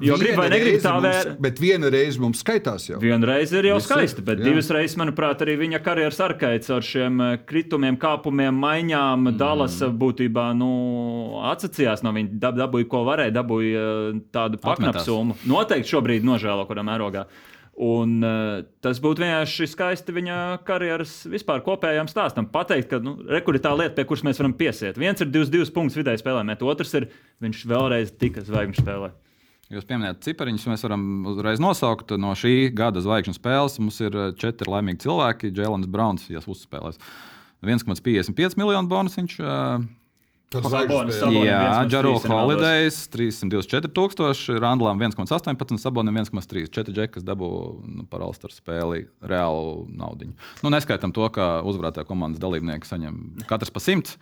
[0.00, 1.34] Jo grib vai Viena negrib reize tā mums- vēr.
[1.44, 3.00] Bet viena reize mums skaitās jau.
[3.02, 4.44] Vienreiz ir jau Viss ir, skaisti, bet jā.
[4.48, 9.28] divas reizes, manuprāt, arī viņa karjeras arkaits ar šiem eh, kritumiem, kāpumiem, maiņām.
[9.28, 9.36] Mm.
[9.36, 10.70] Dallas būtībā nu,
[11.52, 15.36] atsacījās no viņa, dab, dabūja, ko varēja, dabūja eh, tādu pakāpsummu.
[15.46, 17.26] Noteikti šobrīd nožēlo, kurā mērogā.
[17.80, 20.34] Un, uh, tas būtu vienkārši skaisti viņa
[20.68, 22.44] karjeras vispār kopējām stāstam.
[22.52, 24.98] Pateikt, ka nu, rekur ir tā lieta, pie kuras mēs varam piesiet.
[25.00, 27.08] Viens ir 22 punktus vidēji spēlē, otrs ir
[27.40, 29.14] viņš vēlreiz tika zvaigžņu spēlē.
[29.70, 33.78] Jūs pieminējāt cipariņus, mēs varam uzreiz nosaukt no šī gada zvaigžņu spēles.
[33.78, 35.52] Mums ir eh, četri laimīgi cilvēki.
[35.54, 36.98] Jēlins Browns, ja uzspēlēs
[37.62, 39.18] 1,55 miljonu bonus.
[39.20, 39.38] Viņš,
[40.50, 41.14] Tas Sabonis.
[41.14, 46.64] Sabonim jā, 1,3 Džaro Holidays 324 tūkstoši, Randlam 1,18, Sabonim 1,3.
[46.74, 47.50] Četri džeki, kas dabū
[47.86, 50.32] nu, par Alstar spēli reālu naudu.
[50.64, 54.18] Nu, neskaitam to, ka uzvarētāja komandas dalībnieki saņem katrs pa 100.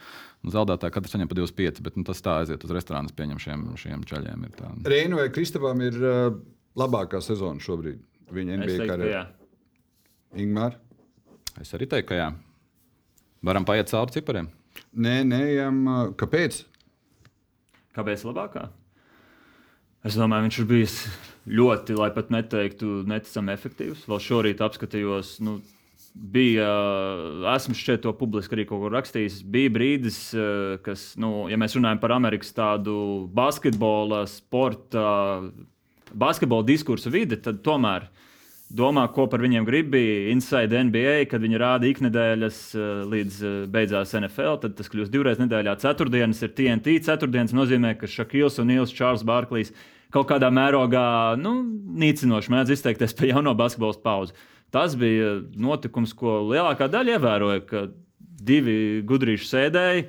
[0.47, 3.65] Un zaudētāji katrs saņem pa 25, bet nu, tas tā aiziet uz restorānu, pieņem šiem,
[3.81, 4.45] šiem ceļiem.
[4.47, 4.71] ir tā.
[4.87, 6.37] Reina vai Kristapam ir uh,
[6.79, 8.05] labākā sezona šobrīd.
[8.35, 9.25] Viņa NBA karjerā.
[10.39, 10.77] Ingmār?
[11.59, 12.29] Es arī teiktu, ka jā.
[13.43, 14.51] Varam paiet cauri cipariem.
[14.95, 16.61] Nē, nē, jām, uh, kāpēc?
[17.99, 18.69] Kāpēc labākā?
[20.07, 20.97] Es domāju, viņš ir bijis
[21.51, 24.05] ļoti, lai pat neteiktu, neticami efektīvs.
[24.07, 25.59] Vēl šorīt apskatījos, nu,
[26.19, 26.69] bija,
[27.55, 30.21] esmu šeit to publiski arī kaut kur rakstījis, bija brīdis,
[30.85, 32.95] kas, nu, ja mēs runājam par Amerikas tādu
[33.35, 35.05] basketbola, sporta,
[36.13, 38.09] basketbola diskursu vidi, tad tomēr
[38.69, 39.93] domā, ko par viņiem grib.
[39.95, 42.59] Bija Inside NBA, kad viņi rāda iknedēļas
[43.09, 43.39] līdz
[43.73, 44.59] beidzās NFL.
[44.65, 45.79] Tad tas kļūst divreiz nedēļā.
[45.81, 46.99] Ceturtdienas ir TNT.
[47.07, 49.73] Ceturtdienas nozīmē, ka Šakils un Nils Čārls Bārklīs
[50.15, 51.59] kaut kādā mērogā nu,
[52.01, 54.37] nīcinoši mēdz izteikties par jauno basketbola pauzi.
[54.75, 57.85] Tas bija notikums, ko lielākā daļa ievēroja, ka
[58.49, 60.09] divi gudrīši sēdēja.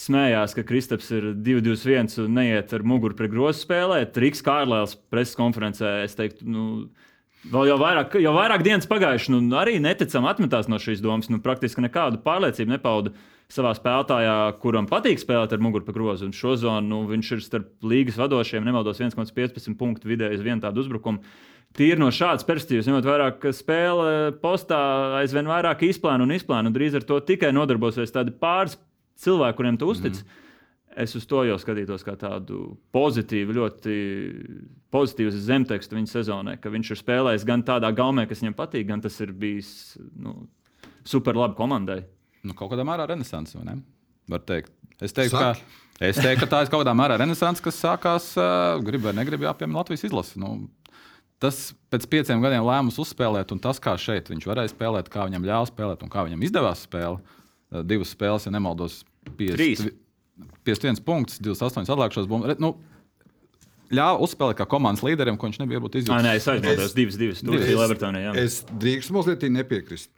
[0.00, 4.18] Smējās, ka Kristaps ir 2-2-1 un neiet ar muguru pret grozu spēlēt.
[4.22, 6.66] Riks Kārlēls preses konferencē, es teiktu, nu,
[7.40, 11.30] Vēl jau vairāk, jau vairāk dienas pagājuši, nu, arī neticami atmetās no šīs domas.
[11.32, 13.14] Nu, praktiski nekādu pārliecību nepauda
[13.50, 16.28] savā spēlētājā, kuram patīk spēlēt ar muguru pa grozu.
[16.28, 20.60] Un šo zonu nu, viņš ir starp līgas vadošiem, nemaldos 1,15 punktu vidēji uz vienu
[20.60, 21.24] tādu uzbrukumu.
[21.78, 24.80] Tīri no šādas perspektīvas, ņemot vērā, ka spēle postā
[25.20, 28.74] aizvien vairāk izplāna un izplāna, un drīz ar to tikai nodarbosies tādi pāris
[29.22, 30.18] cilvēki, kuriem tu uztic.
[30.18, 30.38] Mm.
[31.00, 33.92] Es uz to jau skatītos kā tādu pozitīvu, ļoti
[34.90, 39.04] pozitīvu zemtekstu viņa sezonai, ka viņš ir spēlējis gan tādā gaumē, kas viņam patīk, gan
[39.04, 39.70] tas ir bijis
[40.18, 40.34] nu,
[41.06, 42.00] super labi komandai.
[42.42, 43.76] Nu, kaut kādā mērā renaissance, vai ne?
[44.30, 44.74] Var teikt.
[45.00, 45.54] Es teiktu, ka,
[46.02, 49.46] es teiktu, ka tā ir kaut kādā mērā renaissance, kas sākās, uh, grib vai negrib,
[49.46, 50.42] jāpiemina Latvijas izlase.
[50.42, 50.66] Nu,
[51.40, 55.48] tas pēc pieciem gadiem lēmums uzspēlēt, un tas, kā šeit viņš varēja spēlēt, kā viņam
[55.48, 57.36] ļāva spēlēt un kā viņam izdevās spēlēt.
[57.86, 59.04] Divas spēles, ja nemaldos,
[59.38, 59.92] 50,
[60.66, 62.58] 51 punkts, 28 atlikušās bumbas.
[62.58, 62.72] Nu,
[63.94, 66.24] ļāva uzspēlēt kā komandas līderim, ko viņš nebija būt izjūtis.
[66.26, 67.44] Nē, es aizmirsu, divas, divas.
[67.44, 68.24] Tur bija Levertonē.
[68.42, 70.10] Es drīkstu mazliet nepiekrist.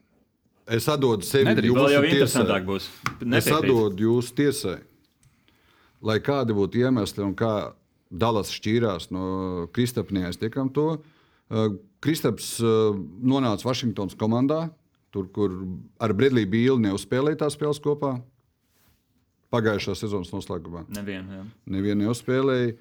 [0.72, 1.76] Es atdodu sevi Nedrīkst.
[1.76, 2.88] Vēl jau interesantāk būs.
[3.18, 3.38] Nepiekrīt.
[3.40, 4.76] Es atdodu jūsu tiesai.
[6.02, 7.72] Lai kādi būtu iemesli un kā
[8.12, 9.24] Dallas šķīrās no
[9.72, 11.00] Kristapā, neaiztiekam to.
[11.52, 14.66] Uh, Kristaps uh, nonāca Vašingtonas komandā,
[15.14, 15.54] tur, kur
[16.02, 18.18] ar Bredlī Bīlu neuzspēlēja tās spēles kopā.
[19.52, 20.86] Pagājušā sezonas noslēgumā.
[20.96, 22.72] Nevienu Nevien neuzspēlēja.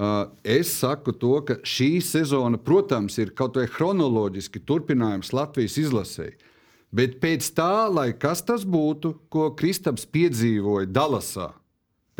[0.00, 6.36] Uh, es saku to, ka šī sezona, protams, ir kaut vai chronoloģiski turpinājums Latvijas izlasēji.
[6.94, 11.50] Bet pēc tā, lai kas tas būtu, ko Kristaps piedzīvoja Dallasā,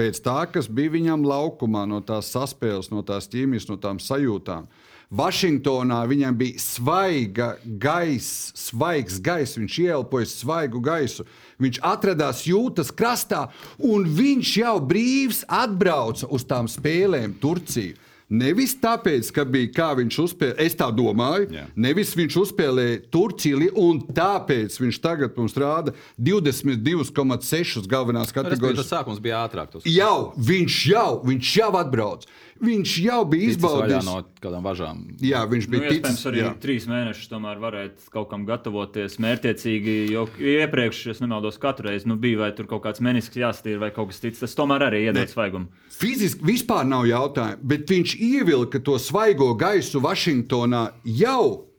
[0.01, 4.71] pēc tā, kas bija viņam laukumā, no tās saspēles, no tās ķīmijas, no tām sajūtām.
[5.11, 7.49] Vašingtonā viņam bija svaiga
[7.83, 11.27] gaisa, svaigs gaiss, viņš ielpoja svaigu gaisu.
[11.61, 13.49] Viņš atradās jūtas krastā,
[13.83, 17.99] un viņš jau brīvs atbrauca uz tām spēlēm Turcijā.
[18.31, 21.65] Nevis tāpēc, ka bija kā viņš uzspēlēja, es tā domāju, Jā.
[21.75, 28.85] nevis viņš uzspēlēja Turciju, un tāpēc viņš tagad mums rāda 22,6 galvenās kategorijas.
[28.85, 29.81] Tas sākums bija ātrāk.
[29.83, 32.29] Jau, viņš jau, viņš jau atbrauc.
[32.61, 34.99] Viņš jau bija izbaudījis no kādām važām.
[35.25, 36.51] Jā, viņš bija nu, ticis, arī jā.
[36.61, 37.31] trīs mēnešus.
[37.31, 39.95] Tomēr varētu kaut kam gatavoties mērķiecīgi.
[40.13, 43.91] Jo iepriekš, es nemaldos, katru reizi nu, bija vai tur kaut kāds menisks jāstīra vai
[43.97, 44.45] kaut kas cits.
[44.45, 45.73] Tas tomēr arī iedod svaigumu.
[46.01, 50.85] Fiziski vispār nav jautājumu, bet viņš ievilka to svaigo gaisu Vašingtonā
[51.17, 51.70] jau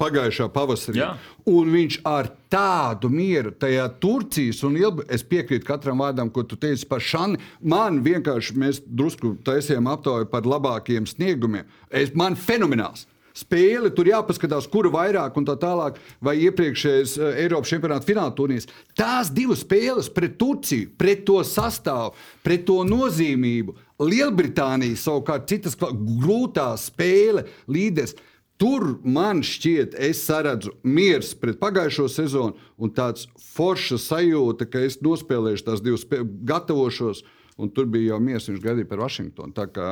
[0.00, 1.00] pagājušā pavasarī.
[1.00, 1.12] Jā.
[1.50, 6.58] Un viņš ar tādu mieru tajā Turcijas un Ilba, es piekrītu katram vārdam, ko tu
[6.60, 7.40] teici par Šani.
[7.60, 11.68] Man vienkārši mēs drusku taisījām aptauju par labākiem sniegumiem.
[11.90, 13.06] Es, man fenomenāls.
[13.34, 18.68] Spēle tur jāpaskatās, kura vairāk un tā tālāk, vai iepriekšējais uh, Eiropas čempionāta fināla turnīrs.
[18.94, 22.12] Tās divas spēles pret Turciju, pret to sastāvu,
[22.46, 23.74] pret to nozīmību.
[24.06, 28.14] Lielbritānija savukārt citas grūtā spēle līderis.
[28.60, 35.00] Tur man šķiet, es redzu miers pret pagājušo sezonu un tāds forša sajūta, ka es
[35.02, 36.06] nospēlēšu tās divas
[36.46, 37.24] gatavošos.
[37.58, 39.54] Un tur bija jau miers, viņš gaidīja par Vašingtonu.
[39.54, 39.88] Tā kā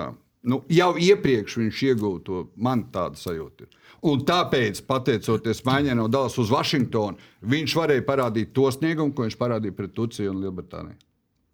[0.50, 3.66] nu, jau iepriekš viņš ieguva to, man tāda sajūta.
[3.66, 3.78] Ir.
[4.10, 9.38] Un tāpēc, pateicoties maiņai no Dallas uz Vašingtonu, viņš varēja parādīt to sniegumu, ko viņš
[9.38, 10.98] parādīja pret Turciju un Lielbritāniju.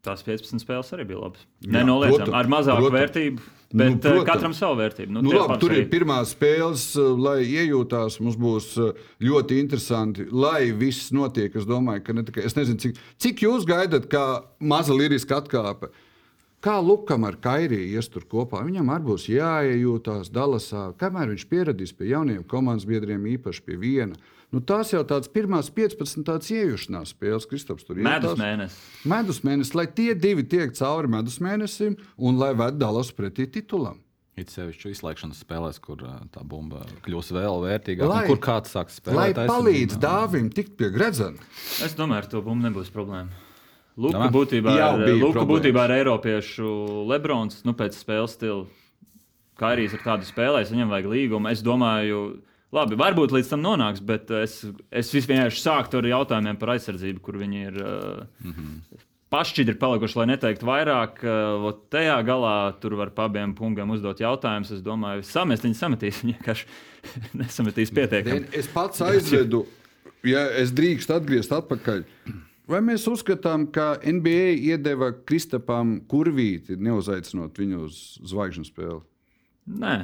[0.07, 1.47] Tās 15 spēles arī bija labas.
[1.67, 2.99] Nenoliedzami, ar mazāku protams.
[3.01, 4.27] vērtību, bet nu, protams.
[4.29, 5.15] katram savu vērtību.
[5.17, 5.81] Nu, nu, labi, tur arī.
[5.83, 6.85] ir pirmās spēles,
[7.19, 8.21] lai iejūtās.
[8.23, 8.69] Mums būs
[9.27, 11.57] ļoti interesanti, lai viss notiek.
[11.59, 14.25] Es domāju, ka ne tikai es nezinu, cik, cik jūs gaidat, kā
[14.63, 15.91] maza liriska atkāpe.
[16.63, 18.65] Kā Lukam ar Kairiju ies tur kopā?
[18.67, 24.19] Viņam arī būs jāiejūtās Dallasā, kamēr viņš pieradīs pie jauniem komandas biedriem, īpaši pie viena.
[24.49, 28.05] Nu, tās jau tādas pirmās 15 tādas iejušanās spēles, Kristaps tur ir.
[28.07, 28.79] Medus mēnesis.
[29.09, 34.01] Medus mēnesis, lai tie divi tiek cauri medus mēnesim un lai ved Dallas pretī titulam.
[34.39, 36.01] It sevišķi izslēgšanas spēlēs, kur
[36.33, 38.09] tā bumba kļūs vēl vērtīgāka.
[38.09, 39.37] Lai, kur kāds sāks spēlēt?
[39.37, 41.43] Lai palīdz dāvim tikt pie gredzena.
[41.85, 43.45] Es domāju, ar to bumbu nebūs problēma.
[43.99, 46.69] Luka būtībā, ar, Luka būtībā ir Eiropiešu
[47.11, 48.69] Lebrons, nu pēc spēles stila.
[49.59, 51.51] Kā arī ar tādu spēlēs, viņam vajag līgumu.
[51.51, 52.39] Es domāju,
[52.75, 54.61] Labi, varbūt līdz tam nonāks, bet es,
[54.93, 57.79] es vienkārši sāktu ar jautājumiem par aizsardzību, kur viņi ir.
[58.45, 59.05] Mm -hmm.
[59.29, 61.19] Pašķidri palikuši, lai neteiktu vairāk.
[61.21, 64.71] Uh, tajā galā tur var abiem pungiem uzdot jautājumus.
[64.73, 66.23] Es domāju, samest viņi sametīs.
[66.23, 66.67] Viņi vienkārši
[67.41, 68.49] nesametīs pietiekami.
[68.53, 69.67] Es pats aizvedu,
[70.25, 72.05] ja es drīkstu atgriezt atpakaļ.
[72.69, 79.01] Vai mēs uzskatām, ka NBA iedeva Kristapam kurvīti, neuzaicinot viņu uz zvaigžņu spēli?
[79.69, 79.95] Nē.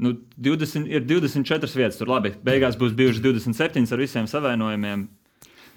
[0.00, 2.32] Nu, 20, ir 24 vietas, tur labi.
[2.44, 5.08] Beigās būs bijušas 27 ar visiem savainojumiem.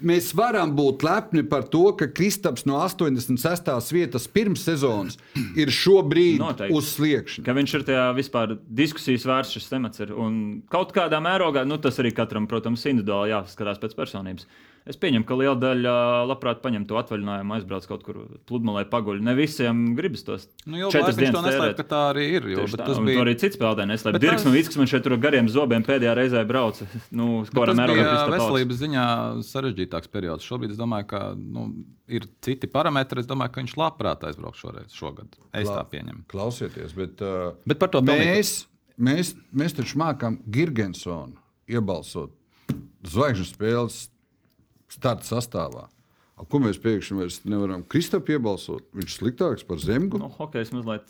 [0.04, 3.92] Mēs varam būt lepni par to, ka Kristaps no 86.
[3.94, 5.16] vietas pirms sezonas
[5.56, 6.74] ir šobrīd Noteikti.
[6.74, 7.44] uz sliekšņa.
[7.46, 10.02] Ka viņš ir tajā vispār diskusijas vērts šis temats.
[10.02, 10.12] Ir.
[10.18, 14.48] Un kaut kādā mērogā, nu, tas arī katram, protams, individuāli jāskatās pēc personības.
[14.84, 15.92] Es pieņemu, ka liela daļa
[16.28, 19.22] labprāt paņem to atvaļinājumu, aizbrauc kaut kur pludmalē, paguļ.
[19.24, 21.38] Ne visiem gribas tos nu, četras dienas.
[21.38, 22.48] Tas neslēp, ka tā arī ir.
[22.52, 23.88] Jo, tā, tas bija arī cits spēlētājs.
[23.88, 24.18] Neslēp.
[24.20, 26.88] Dirks un Vīks, man šeit tur gariem zobiem pēdējā reizē brauca.
[27.14, 29.06] Nu, tas bija veselības ziņā
[29.46, 30.44] sarežģītāks periods.
[30.44, 31.66] Šobrīd es domāju, ka nu,
[32.10, 33.22] ir citi parametri.
[33.22, 35.30] Es domāju, ka viņš labprāt aizbrauks šoreiz, šogad.
[35.52, 36.24] Es Kla tā pieņemu.
[36.32, 38.56] Klausieties, bet, uh, bet par to mēs,
[38.98, 41.38] mēs, mēs taču mākam Girgensonu
[41.70, 42.34] iebalsot
[43.08, 44.02] zvaigžņu spēles
[44.92, 45.88] starta sastāvā.
[46.34, 48.88] A, ko mēs pēkšņi nevaram Kristapu iebalsot?
[48.96, 50.18] Viņš ir sliktāks par Zemgu.
[50.18, 51.06] No, hokejs mazliet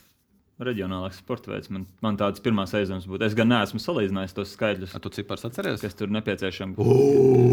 [0.62, 1.70] reģionālāks sports veids.
[1.72, 3.24] Man, man tāds pirmās aizdomas būtu.
[3.26, 4.92] Es gan neesmu salīdzinājis tos skaidrus.
[4.94, 5.82] A, tu cipars atceries?
[5.82, 6.78] Kas tur nepieciešams?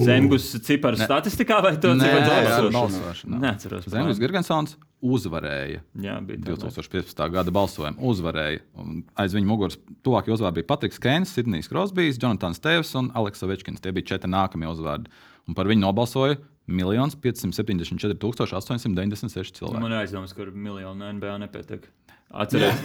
[0.06, 1.08] Zemgus cipars ne.
[1.10, 3.42] statistikā vai to balsošanā?
[3.42, 3.90] Neatceros.
[3.90, 5.82] Zemgus Girgensons uzvarēja.
[6.04, 7.26] Jā, bija 2015.
[7.34, 7.98] gada balsojumu.
[8.12, 8.62] Uzvarēja.
[8.84, 13.50] Un aiz viņa muguras tuvākie uzvārdi bija Patriks Kēns, Sidnijs Krosbijs, Jonatans Tevs un Aleksa
[13.50, 13.82] Večkins.
[13.82, 15.10] Tie bija četri nākamie uzvārdi
[15.50, 16.40] un par viņu nobalsoja
[16.72, 19.82] 1 574 896 cilvēki.
[19.82, 21.88] Man ir aizdomas, ka miljonu NBA nepietiek.
[22.42, 22.80] Atcerieties,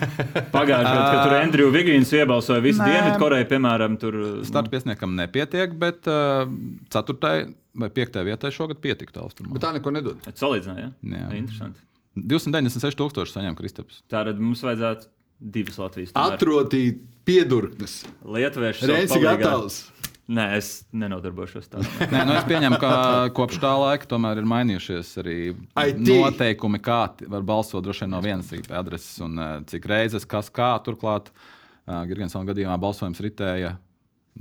[0.51, 4.17] pagājušajā gadā, kad tur Andriju Vigīns iebalsoja visu Dienvidkoreju, piemēram, tur.
[4.49, 6.49] Starta piesniekam nepietiek, bet uh,
[6.91, 7.37] 4.
[7.79, 8.19] vai 5.
[8.27, 9.55] vietai šogad pietiktu Austrumā.
[9.55, 10.27] Bet tā neko nedod.
[10.35, 11.21] Salīdzināja, ja?
[11.21, 11.29] Jā.
[11.39, 11.85] Interesanti.
[12.17, 14.01] 296 tūkstoši saņēma Kristaps.
[14.11, 15.13] Tātad mums vajadzētu
[15.55, 16.15] divas Latvijas.
[16.19, 18.01] Atrotīt piedurknes.
[18.27, 18.89] Lietuvieši.
[18.91, 19.85] Reizi gatavs.
[20.27, 21.87] Nē, es nenodarbošos tādā.
[22.13, 22.93] Nē, nu es pieņemu, ka
[23.37, 26.01] kopš tā laika tomēr ir mainījušies arī IT.
[26.03, 30.51] noteikumi, kā var balsot droši vien no vienas IP adreses un eh, cik reizes, kas
[30.51, 30.73] kā.
[30.83, 33.77] Turklāt uh, Girgensona gadījumā balsojums ritēja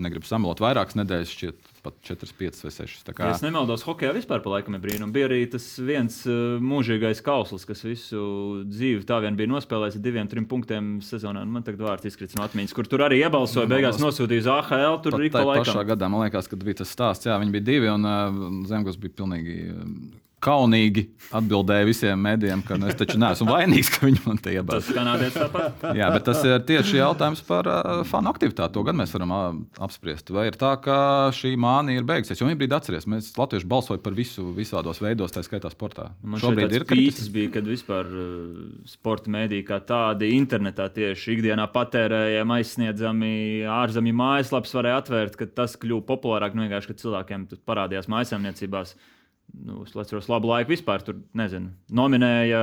[0.01, 3.11] negribu samalot vairākas nedēļas, šķiet, pat 4, 5 vai 6.
[3.15, 3.29] Kā...
[3.31, 5.13] Es nemaldos, hokeja vispār pa laikam ir brīnums.
[5.15, 8.25] Bija arī tas viens uh, mūžīgais kauslis, kas visu
[8.67, 11.45] dzīvi tā vien bija nospēlējis ar diviem, trim punktiem sezonā.
[11.45, 14.99] Nu, man tagad vārds izkrits no atmiņas, kur tur arī iebalsoja, beigās nosūtīja uz AHL.
[15.05, 15.71] Tur arī pa laikam.
[15.71, 18.99] Pašā gadā man liekas, ka bija tas stāsts, jā, viņi bija divi un uh, Zemgos
[18.99, 19.59] bija pilnīgi.
[19.71, 21.05] Uh, kaunīgi
[21.35, 24.85] atbildēja visiem mēdījiem, ka nu, es taču neesmu vainīgs, ka viņi man te iebalsoja.
[24.85, 25.85] Tas kanādietis tāpat.
[25.97, 28.75] Jā, bet tas ir tieši jautājums par uh, fanu aktivitāti.
[28.75, 29.47] To gan mēs varam uh,
[29.85, 30.29] apspriest.
[30.35, 30.97] Vai ir tā, ka
[31.35, 32.41] šī mānija ir beigusies?
[32.41, 36.11] Jo vienā brīdī atceries, mēs latvieši balsojam par visu visādos veidos, tā skaitā sportā.
[36.23, 41.67] Man šobrīd ir krīzes, bija, kad vispār uh, sporta mēdī kā tādi internetā tieši ikdienā
[41.73, 43.33] patērējiem aizsniedzami
[43.81, 48.95] ārzemju mājaslapas varēja atvērt, ka tas kļuva populārāk nu, vienkārši, kad cilvēkiem parādījās mājasemniecībās
[49.53, 51.03] nu, es atceros labu laiku vispār.
[51.05, 52.61] Tur, nezinu, nominēja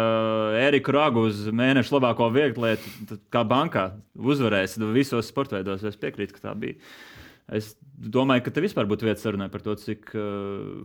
[0.67, 5.85] Eriku Ragu uz mēneša labāko vieglietu, kā bankā uzvarējis visos sporta veidos.
[5.89, 6.79] Es piekrītu, ka tā bija.
[7.53, 10.23] Es domāju, ka te vispār būtu vietas sarunai par to, cik uh,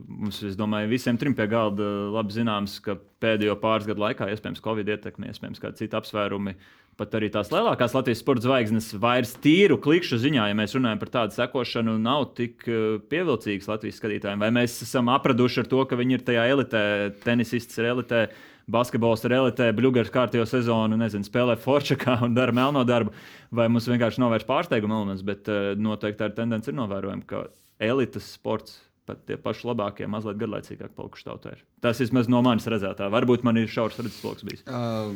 [0.10, 4.90] mums, domāju, visiem trim pie galda labi zināms, ka pēdējo pāris gadu laikā, iespējams, Covid
[4.96, 6.56] ietekme, iespējams, kādi citi apsvērumi,
[6.98, 11.12] pat arī tās lielākās Latvijas sporta zvaigznes vairs tīru klikšķu ziņā, ja mēs runājam par
[11.14, 14.42] tādu sekošanu, nav tik uh, pievilcīgas Latvijas skatītājiem.
[14.42, 16.84] Vai mēs esam apraduši ar to, ka viņi ir tajā elitē,
[17.24, 18.24] tenisists ir elitē,
[18.72, 23.14] basketbols ir elitē, bluģers kārtējo sezonu, nezinu, spēlē forčakā un dara melno darbu,
[23.56, 27.46] vai mums vienkārši nav vairs pārsteiguma elements, bet uh, noteikti tā tendence ir novērojama, ka
[27.88, 31.56] elites sports pat tie paši labākie, mazliet garlaicīgāk palikuši tautē.
[31.84, 33.08] Tas vismaz no manis redzētā.
[33.14, 34.66] Varbūt man ir šaurs redzesloks bijis.
[34.68, 35.16] Uh,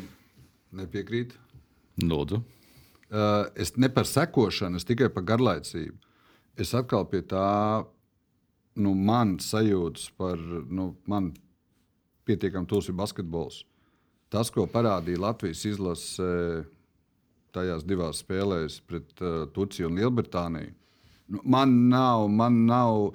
[0.79, 1.35] nepiekrītu.
[2.09, 2.41] Lūdzu.
[3.11, 5.97] Uh, es ne par sekošanu, es tikai par garlaicību.
[6.59, 7.83] Es atkal pie tā,
[8.79, 11.31] nu, man sajūtas par, nu, man
[12.27, 13.63] pietiekami tūs ir basketbols.
[14.31, 16.29] Tas, ko parādīja Latvijas izlase
[17.51, 20.71] tajās divās spēlēs pret uh, Turciju un Lielbritāniju,
[21.35, 22.29] nu, man nav.
[22.31, 23.11] Man nav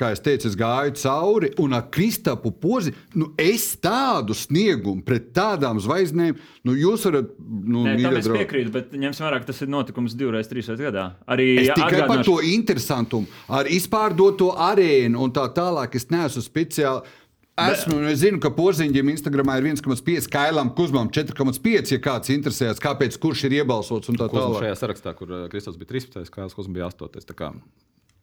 [0.00, 5.30] kā es teicu, es gāju cauri, un ar Kristapu pozi, nu, es tādu sniegumu pret
[5.36, 7.32] tādām zvaigznēm, nu, jūs varat.
[7.40, 8.44] Nu, Nē, tam es draugi.
[8.44, 11.06] piekrītu, bet ņemsim vērā, ka tas ir notikums divreiz, trīs reizes gadā.
[11.30, 12.12] Arī es tikai atgādināšu...
[12.12, 15.98] par to interesantumu, ar izpārdoto arēnu un tā tālāk.
[16.00, 17.18] Es neesmu speciāli
[17.60, 22.80] esmu, un es zinu, ka Porziņģim Instagramā ir 1,5, Kailam Kuzmam 4,5, ja kāds interesējas,
[22.82, 24.64] kāpēc kurš ir iebalsots un tā tālāk.
[24.64, 26.32] šajā sarakstā, kur uh, Kristofers bija 13.
[26.34, 27.28] Kāds Kuzma bija 8.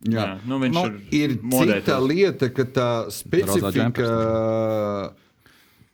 [0.06, 0.14] Jā.
[0.14, 4.10] Jā, nu, viņš Nu, ir ir cita lieta, ka tā specifika,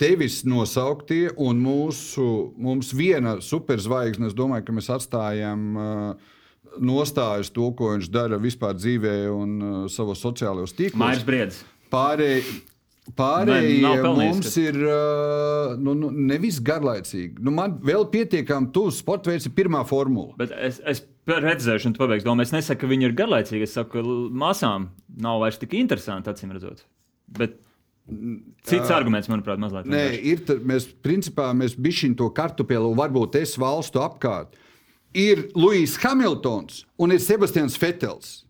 [0.01, 2.27] tevis nosauktie un mūsu,
[2.59, 6.33] mums viena superzvaigzne, es domāju, ka mēs atstājam uh,
[6.83, 10.99] nostājas to, ko viņš dara vispār dzīvē un uh, savos sociālajos tīklos.
[10.99, 11.63] Mairs Briedis.
[11.93, 12.43] Pārējie,
[13.17, 17.41] pārējie mums ir uh, nu, nu, nevis garlaicīgi.
[17.43, 20.37] Nu, man vēl pietiekami tuvs sporta veids, ir pirmā formula.
[20.39, 22.45] Bet es, es redzēšu, un tu pabeigsi domu.
[22.45, 23.67] Es nesaku, ka viņi ir garlaicīgi.
[23.67, 24.89] Es saku, ka masām
[25.19, 26.85] nav vairs tik interesanti, acīm redzot.
[27.35, 27.59] Bet
[28.67, 29.87] cits arguments, manuprāt, mazliet.
[29.91, 34.57] Nē, ir tā, mēs principā mēs bišķiņ to kartupeli, un varbūt es valstu apkārt.
[35.13, 38.41] Ir Luijs Hamiltons un ir Sebastians Fetels.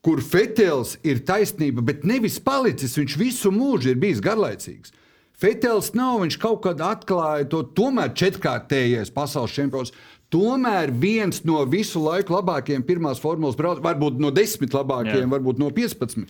[0.00, 2.96] Kur Fetels ir taisnība, bet nevis palicis.
[2.96, 4.94] Viņš visu mūžu ir bijis garlaicīgs.
[5.40, 9.92] Fetels nav, viņš kaut kad atklāja to, tomēr četrkārtējais pasaules čempions.
[10.30, 15.32] Tomēr viens no visu laiku labākajiem pirmās formulas braucējiem, varbūt no desmit labākajiem, Jā.
[15.32, 16.20] varbūt no 15.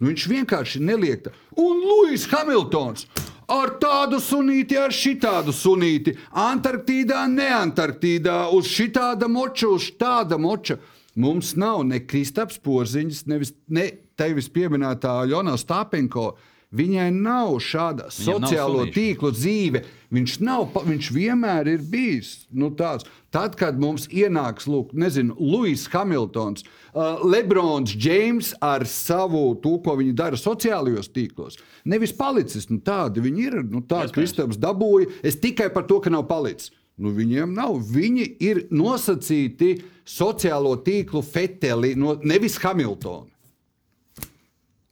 [0.00, 1.26] Nu, viņš vienkārši neliek.
[1.26, 1.34] tā.
[1.60, 3.04] Un Lūsis Hamiltons
[3.50, 10.78] ar tādu sunīti, ar šitādu sunīti, Antarktīdā, ne Antarktīdā, uz šitāda moča, uz tāda moča.
[11.20, 16.32] Mums nav ne Kristaps Porziņš, nevis, ne tevis pieminētā Jona Stāpenko.
[16.70, 18.94] Viņai nav šāda Viņam nav sociālo sunīšu.
[18.94, 19.80] tīklu dzīve.
[20.14, 23.08] Viņš, nav, viņš vienmēr ir bijis nu, tāds.
[23.34, 29.96] Tad, kad mums ienāks, lūk, nezinu, Luis Hamiltons, uh, Lebrons Džeims ar savu to, ko
[29.98, 31.58] viņi dara sociālajos tīklos,
[31.90, 32.70] nevis palicis.
[32.70, 33.58] Nu, tādi viņi ir.
[33.66, 34.14] Nu, tā Iespējams.
[34.14, 35.10] Kristaps dabūja.
[35.26, 36.70] Es tikai par to, ka nav palicis.
[37.00, 37.78] Nu, viņiem nav.
[37.94, 39.76] Viņi ir nosacīti
[40.08, 43.28] sociālo tīklu feteli, no, nevis Hamiltonu.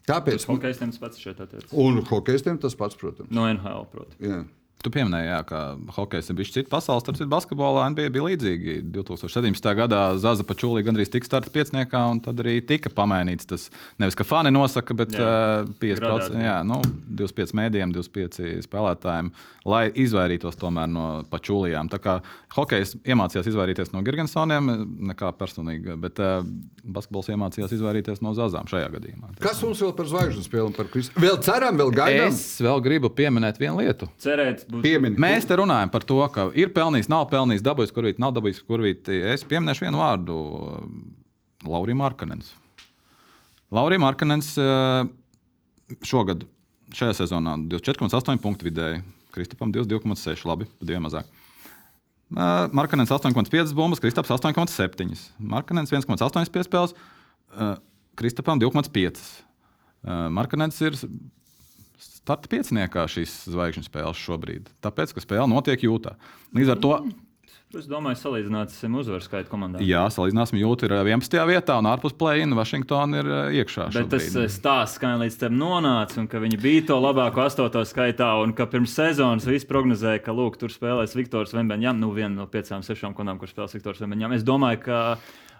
[0.08, 0.46] Tāpēc.
[0.48, 1.72] Hokejistiem tas pats šeit attiecas.
[1.76, 3.28] Un hokeistiem tas pats, protams.
[3.34, 4.16] No NHL, protams.
[4.24, 4.38] Jā.
[4.78, 5.60] Tu pieminēji, jā, ka
[5.96, 8.76] hokejs ir bijis cits pasaules, tad basketbolā NBA bija līdzīgi.
[8.94, 9.66] 2017.
[9.74, 13.48] gadā Zaza Pačūlī gandrīz tika starta pieciniekā, un tad arī tika pamainīts.
[13.50, 13.64] Tas
[13.98, 15.64] nevis, ka fani nosaka, bet Jā.
[15.66, 16.44] uh, 5%, Gradāti.
[16.46, 16.78] jā, nu,
[17.10, 19.32] 25 mēdījiem, 25 spēlētājiem,
[19.66, 21.90] lai izvairītos tomēr no pačūlijām.
[21.90, 22.14] Tā kā
[22.54, 24.70] hokejs iemācījās izvairīties no Girgensoniem,
[25.10, 26.46] nekā personīgi, bet uh,
[26.86, 29.34] basketbols iemācījās izvairīties no Zazām šajā gadījumā.
[29.42, 31.18] Kas mums vēl par zvaigžņu spēli un par Kristu?
[31.18, 32.30] Vēl ceram, vēl gaidām.
[32.30, 34.06] Es vēl gribu pieminēt vienu lietu.
[34.22, 35.20] Cerēt, būs Piemini.
[35.20, 39.08] Mēs te runājam par to, ka ir pelnījis, nav pelnījis, dabūjis kurvīt, nav dabūjis kurvīt.
[39.08, 40.38] Es pieminēšu vienu vārdu-
[41.72, 42.52] Laurija Markanens.
[43.74, 45.08] Laurija Markanens eh,
[46.06, 46.46] šogad,
[46.94, 49.02] šajā sezonā, 24,8 punktu vidēji,
[49.34, 51.28] Kristupam 22,6, labi, pa diviem mazāk.
[52.28, 55.16] Eh, Markanens 8,5 bumbas, Kristaps 8,7.
[55.38, 56.94] Markanens 1,8 piespēles,
[57.56, 57.76] eh,
[58.16, 59.42] Kristupam 2,5.
[60.04, 60.92] Eh, Markanens ir
[62.28, 64.68] starta pieciniekā šīs zvaigžņu spēles šobrīd.
[64.84, 66.18] Tāpēc, ka spēle notiek jūtā.
[66.56, 66.92] Līdz ar to,
[67.76, 69.82] Es domāju, salīdzināsim uzvaru skaitu komandā.
[69.84, 71.34] jā, salīdzināsim, jūta ir 11.
[71.50, 73.90] vietā un ārpus plēna Vašingtona ir eh, iekšā.
[73.92, 74.38] Bet tas šobrīd.
[74.40, 78.54] eh, stāsts, kā līdz tam nonāca, un ka viņi bija to labāko astoto skaitā, un
[78.56, 82.80] ka pirms sezonas viss prognozēja, ka lūk, tur spēlēs Viktors Vembeņģam, nu viena no piecām,
[82.80, 84.32] sešām kundām, kur spēlēs Viktors Vembeņģam.
[84.38, 85.02] Es domāju, ka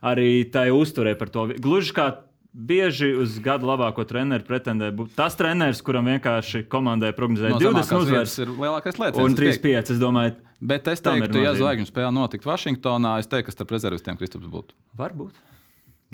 [0.08, 1.44] arī tai uzturē par to.
[1.60, 2.08] Gluži kā
[2.52, 7.68] bieži uz gadu labāko treneru pretendē būt tas treneris, kuram vienkārši komandai prognozēja No 20
[7.68, 9.24] zemākās uzvaras vietas ir lielākais lēciens.
[9.24, 9.62] un es piekrītu.
[9.68, 9.90] 3-5.
[9.94, 14.16] Es domāju, Bet es teiktu, ja zvaigžņu spēle notiktu Vašingtonā, es teiktu, ka starp rezervistiem
[14.18, 14.74] Kristaps būtu.
[14.98, 15.36] varbūt.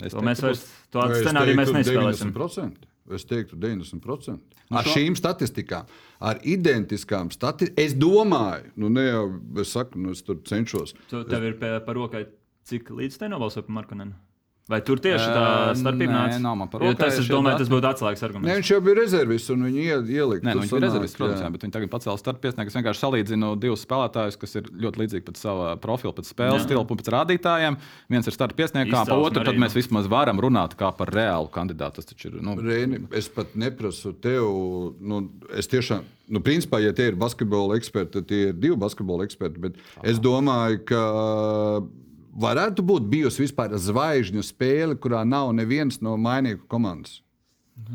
[0.03, 2.33] Es To teiktu, mēs vairs tādu scenāriju nespēlēsim.
[2.35, 2.75] 90%.
[3.15, 4.39] Es teiktu 90%.
[4.69, 5.85] Nu Ar šo- šīm statistikām,
[6.19, 10.93] ar identiskām statistikām, es domāju, nu ne jau es saku, nu es tur cenšos.
[11.09, 12.25] Tu, tev ir pie, par rokai,
[12.65, 14.13] cik līdz te nobalsoja par Markanenu?
[14.65, 15.41] Vai tur tieši tā
[15.77, 16.37] starpība nē, nāca?
[16.41, 18.55] nav man par Jo rokai Tas, es domāju, tas būtu atslēgas Ne, arguments.
[18.57, 20.41] viņš jau bija rezervists un viņi ie- ielika.
[20.41, 21.51] Nē, nu, viņš ir rezervists, protams, jā.
[21.53, 22.67] bet viņi tagad pacēla starta piesnieku.
[22.73, 26.65] Es vienkārši salīdzinu divus spēlētājus, kas ir ļoti līdzīgi pēc sava profila, pēc spēles Jā.
[26.65, 27.77] stila un pēc rādītājiem.
[28.09, 29.81] Viens ir starta piesniekā, pa otru tad arī, mēs nu.
[29.81, 32.01] vismaz varam runāt kā par reālu kandidātu.
[32.01, 32.41] Tas taču ir.
[32.41, 37.77] Nu, Reini, es pat neprasu tev, nu, es tiešām, nu, principā, ja tie ir basketbola
[37.77, 39.59] eksperti, tad tie ir divi basketbola eksperti.
[39.61, 41.03] Bet es domāju, ka
[42.35, 47.21] varētu būt bijusi vispār zvaigžņu spēle, kurā nav neviens no mainīgu komandas.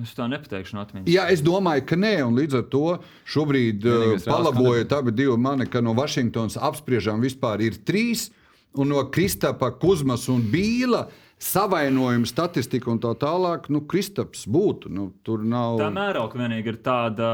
[0.02, 1.08] Es tā nepateikšu no atmiņas.
[1.08, 2.84] Jā, es domāju, ka nē, un līdz ar to
[3.32, 8.28] šobrīd uh, palabojot abi divi mani, ka no Vašingtonas apspriežām vispār ir trīs,
[8.76, 11.06] un no Kristapa, Kuzmas un Bīla
[11.40, 14.92] savainojuma statistika un tā tālāk, nu, Kristaps būtu.
[14.92, 15.78] Nu, tur nav.
[15.80, 17.30] Tā mēroga vienīgi ir tāda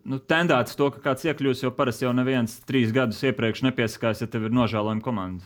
[0.00, 4.30] nu, tendēta to, ka kāds iekļūs, jo parasti jau neviens trīs gadus iepriekš nepiesakās, ja
[4.32, 5.44] tev ir nožēlojama komanda.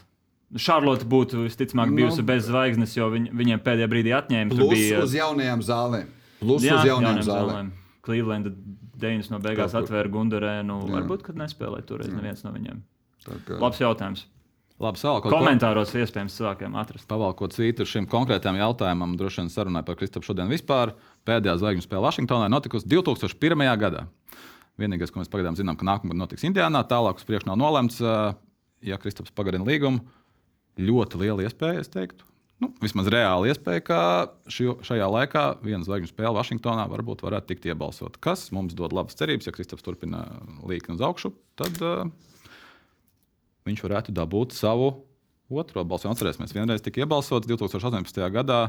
[0.59, 4.51] Šarlote būtu visticamāk bijusi Nu, bez zvaigznes, jo viņ, viņiem pēdējā brīdī atņēma.
[4.51, 6.09] Tur Plus bija uz jaunajām zālēm.
[6.40, 7.70] Plus uz jaunajām zālēm.
[8.03, 8.51] Cleveland
[9.01, 10.80] Deinis no beigās atvēra Gundarēnu.
[10.88, 10.92] Jā.
[10.98, 12.82] Varbūt, kad nespēlēja toreiz neviens no viņiem.
[13.24, 14.24] Tā kā- Labs jautājums.
[14.80, 17.07] Labi, Sāla, Komentāros iespējams cilvēkiem atrast.
[17.07, 20.94] Pavalkot svītu šim konkrētajam jautājumam, droši vien sarunāja par Kristofru šodien vispār.
[21.28, 23.76] Pēdējā zvaigžņu spēle Vašingtonā notikusi 2001.
[23.76, 24.07] gadā.
[24.80, 28.01] Vienīgais, ko mēs pagaidām zinām, ka nākamā gada notiks Indiānā, tālāk uz priekšu nav nolemts.
[28.01, 28.34] ā,
[28.82, 30.01] Ja Kristofers pagarina līgumu,
[30.81, 32.26] ļoti liela iespēja, es teiktu.
[32.61, 34.01] Nu, vismaz reāli iespēja, ka
[34.53, 38.18] šio, šajā laikā viena zvaigžņu spēle Vašingtonā varbūt varētu tikt iebalsot.
[38.20, 40.26] Kas mums dod labas cerības, ja Kristofers turpina
[40.68, 42.05] līkni uz augšu, tad uh,
[43.68, 44.91] viņš varētu dabūt savu
[45.49, 46.11] otro balsu.
[46.12, 48.20] Atcerēsimies, vienreiz tika iebalsots 2018.
[48.37, 48.61] gadā.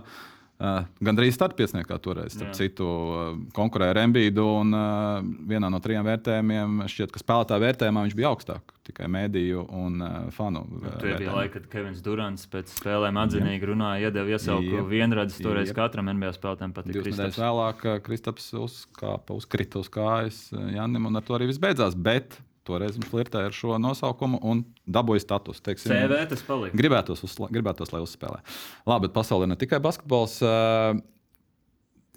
[0.62, 2.58] Uh, Gan arī starppiesniekā toreiz, starp Jā.
[2.60, 4.44] citu, uh, konkurēja ar Embīdu.
[4.60, 8.76] Un, uh, vienā no trijiem vērtējumiem šķiet, ka spēlētāja vērtējumā viņš bija augstāk.
[8.86, 10.62] Tikai mēdīju un uh, fanu.
[10.78, 14.92] uh, Tur bija laika, kad Kevins Durants pēc spēlēm atzinīgi runāja, iedeva iesauku Jep.
[14.94, 15.42] vienradzes.
[15.42, 15.80] Toreiz Jep.
[15.82, 21.26] katram NBA spēlētājam patīk Divas nedēļas vēlāk Kristaps uzkāpa, uzkrita uz kājas Janim, un ar
[21.26, 21.98] to arī viss beidzās.
[21.98, 22.38] Bet
[22.68, 25.64] toreiz viņš flirtēja ar šo nosaukumu un dabūja statusu.
[25.66, 26.78] Teiksim, CV tas palika.
[26.78, 28.42] Gribētos, uzsla, gribētos, lai uzspēlē.
[28.90, 30.38] Labi, bet pasaulē ne tikai basketbols.
[30.46, 31.02] Uh,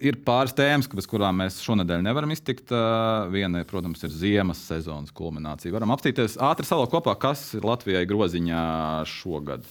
[0.03, 2.73] ir pāris tēmas, bez kurām mēs šonadēļ nevaram iztikt.
[3.33, 5.73] Viena, protams, ir ziemas sezonas kulminācija.
[5.75, 8.65] Varam apstīties ātri salā kopā, kas ir Latvijai groziņā
[9.09, 9.65] šogad.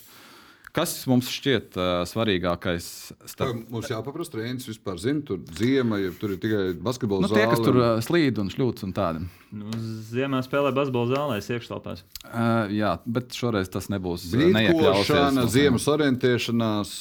[0.75, 2.87] Kas mums šķiet uh, svarīgākais?
[3.15, 7.31] Tā Starp, Mums jāpaprasa, trījus vispār zina, tur ziema, ja tur ir tikai basketbola nu,
[7.31, 9.23] tie, kas tur uh, slīd un šļūts un tādi.
[9.55, 9.71] Nu,
[10.09, 12.03] ziemā spēlē basbola zālēs, iekštelpās.
[12.27, 14.51] Uh, jā, bet šoreiz tas nebūs uh.
[14.51, 16.97] Brīdkošana, ziemas orientēšanās.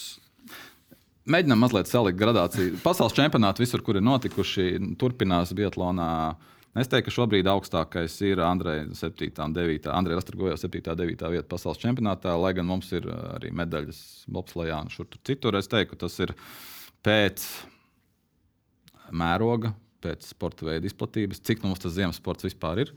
[1.33, 2.77] Mēģinām mazliet salikt gradāciju.
[2.83, 4.69] Pasaules čempionāti visur, kur ir notikuši,
[5.01, 6.11] turpinās Bietlānā.
[6.73, 9.27] Es teiktu, ka šobrīd augstākais ir Andrejs 7.
[9.43, 9.91] un 9.
[9.93, 10.79] Andrejs Rastrgojo 7.
[10.89, 11.27] un 9.
[11.35, 13.99] vieta pasaules čempionātā, lai gan mums ir uh, arī medaļas
[14.33, 15.59] bobslējā un šur tur citur.
[15.59, 16.33] Es teiktu, tas ir
[17.05, 17.45] pēc
[19.13, 22.93] mēroga, pēc sporta veida izplatības, cik nu mums tas ziemas sports vispār ir.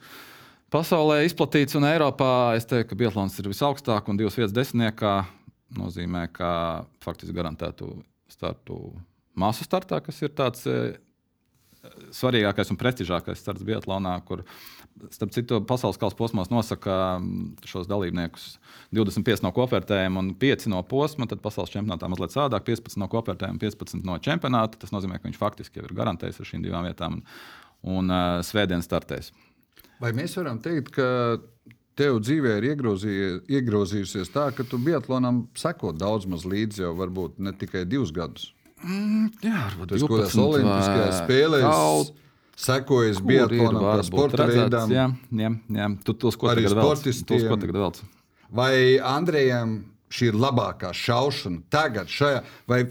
[0.73, 5.19] Pasaulē izplatīts un Eiropā es teiktu, ka Bietlāns ir visaugstāk un divas vietas desmitniekā
[5.77, 6.51] nozīmē, ka
[7.05, 7.93] faktiski garantētu
[8.33, 8.81] startu
[9.39, 10.97] māsu startā, kas ir tāds e,
[12.15, 14.43] svarīgākais un prestižākais starts Bietlānā, kur
[15.13, 18.47] starp citu pasaules kausa posmos nosaka mm, šos dalībniekus
[18.97, 21.29] 25 no kopvērtējuma un 5 no posma.
[21.31, 24.81] Tad pasaules čempionātā mazliet savādāk, 15 no kopvērtējuma, 15 no čempionāta.
[24.81, 27.27] Tas nozīmē, ka viņš faktiski jau ir garantējis ar šīm divām vietām un,
[27.99, 29.33] un uh, svētdien startēs.
[30.01, 31.39] Vai mēs varam teikt, ka
[31.97, 37.55] tev dzīvē ir iegrozījusies tā, ka tu Biatlonam seko daudz maz līdzi jau varbūt ne
[37.57, 38.51] tikai divus gadus?
[38.85, 42.13] Jā, varbūt Tas, ko tas Olimpiskajās spēlēs,
[42.61, 44.93] sekojas Biatlonam kā sporta veidam.
[44.93, 45.91] Jā, jā, jā.
[46.05, 47.07] Tu uz ko tagad velc?
[47.09, 48.01] uz ko tagad velc?
[48.57, 49.79] Vai Andrejam
[50.13, 52.85] šī ir labākā šaušana tagad, šajā, vai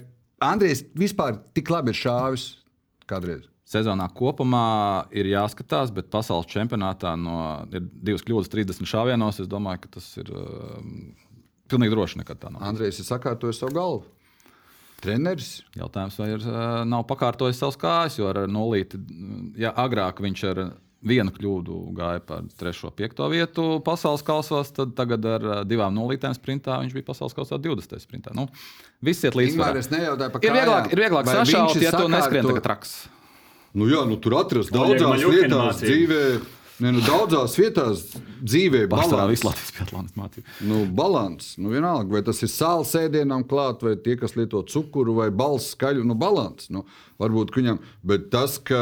[0.43, 2.47] Andrejs vispār tik labi ir šāvis
[3.09, 3.45] kādreiz?
[3.65, 7.37] Sezonā kopumā ir jāskatās, bet pasaules čempionātā no,
[7.73, 9.39] ir divas kļūdas, 30 šāvienos.
[9.41, 11.15] Es domāju, ka tas ir um,
[11.71, 12.61] pilnīgi droši nekad tā nav.
[12.67, 14.03] Andrejs ir sakārtojis savu galvu.
[15.05, 15.51] Treneris.
[15.77, 16.47] Jautājums, vai ir,
[16.89, 18.99] nav pakārtojis savus kājas, jo ar nulīti,
[19.61, 20.65] ja agrāk viņš ar
[21.05, 22.79] vienu kļūdu gāja par 3.
[22.87, 23.19] un 5.
[23.33, 28.01] vietu pasaules kausos, tad tagad ar divām nulītēm sprintā viņš bija pasaules kausā 20.
[28.01, 28.33] sprintā.
[28.37, 28.47] Nu,
[29.05, 32.49] viss iet līdz Ingmār, es nejautāju par Ir vieglāk, ir vieglāk sašaut, ja tu neskrien
[32.49, 32.95] tagad traks.
[33.75, 35.89] Nu, jā, nu, tur atrast daudzās Maļukina vietās, mācība.
[35.91, 36.21] dzīvē.
[36.83, 38.01] Ne, nu, daudzās vietās
[38.43, 39.13] dzīvē balans.
[39.31, 40.55] visu Latvijas pietlānas mācību.
[40.67, 41.53] Nu, balans.
[41.55, 45.71] Nu, vienalga, vai tas ir sāls ēdienam klāt, vai tie, kas lieto cukuru vai balss
[45.71, 46.03] skaļu.
[46.03, 46.67] Nu, balans.
[46.73, 46.83] Nu,
[47.21, 48.81] varbūt viņam, bet tas, ka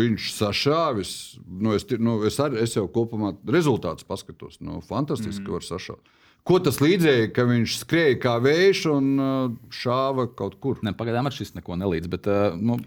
[0.00, 1.12] viņš sašāvis,
[1.44, 4.56] nu, es, nu, es, ar, es jau kopumā rezultātus paskatos.
[4.64, 5.50] Nu, fantastiski, mm.
[5.50, 6.16] ka var sašaut.
[6.48, 10.80] Ko tas līdzēja, ka viņš skrēja kā vējš un uh, šāva kaut kur?
[10.86, 12.08] Ne, pagaidām ar šis neko nelīdz.
[12.16, 12.80] Bet, uh, nu,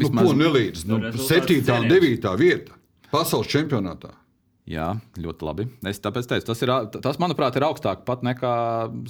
[0.00, 0.84] Nu, vismaz- ko nelīdz?
[0.86, 1.56] Nu, Nu, rezultāts 7.
[1.58, 2.20] un cienījams.
[2.28, 2.36] 9.
[2.38, 2.76] vieta
[3.12, 4.14] pasaules čempionātā.
[4.70, 5.64] Jā, ļoti labi.
[5.88, 6.70] Es tāpēc teicu, tas, ir,
[7.02, 8.52] tas manuprāt, ir augstāk pat nekā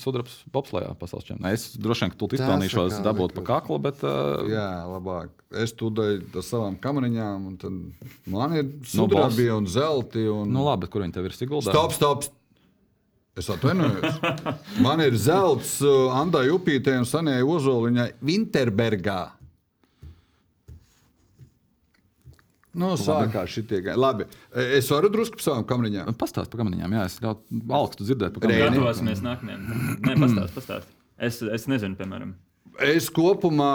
[0.01, 1.53] sudraba bobslēgā pasaules čempionātā.
[1.59, 5.35] Es droši vien, ka tu izpelnīšos dabūt pa kaklu, bet uh, Jā, labāk.
[5.61, 10.25] Es tūdaļ ar savām kamariņām, un tad man ir Nu, sudrabi un zelti.
[10.33, 10.49] Un...
[10.55, 11.75] nu, labi, kur viņi tev ir siguldā?
[11.75, 12.31] Stop, stop!
[13.39, 14.17] Es atvainojos.
[14.85, 15.77] Man ir zelts
[16.19, 19.21] Andai Upītē un Sanējai Ozoliņai Winterbergā.
[22.79, 23.99] Nu, sākās šitie gadi.
[23.99, 24.27] Labi,
[24.79, 26.13] es varu drusku par savām kamariņām.
[26.21, 28.61] Pastāst par kamaniņām, jā, es ļoti augstu dzirdēju par Rēni.
[28.61, 28.77] kamaniņām.
[28.77, 29.65] Gatavosimies nākamajam.
[30.07, 30.93] Nē, pastāst, pastāst.
[31.19, 32.35] Es, es nezinu, piemēram.
[32.87, 33.73] Es kopumā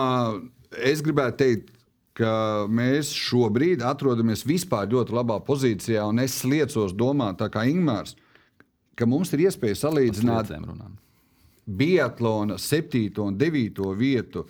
[0.79, 1.71] es gribētu teikt,
[2.15, 8.15] ka mēs šobrīd atrodamies vispār ļoti labā pozīcijā, un es liecos domāt, tā kā Ingūns,
[8.95, 10.53] ka mums ir iespēja salīdzināt.
[11.65, 13.09] Biatlona 7.
[13.25, 13.81] un 9.
[13.99, 14.45] vietu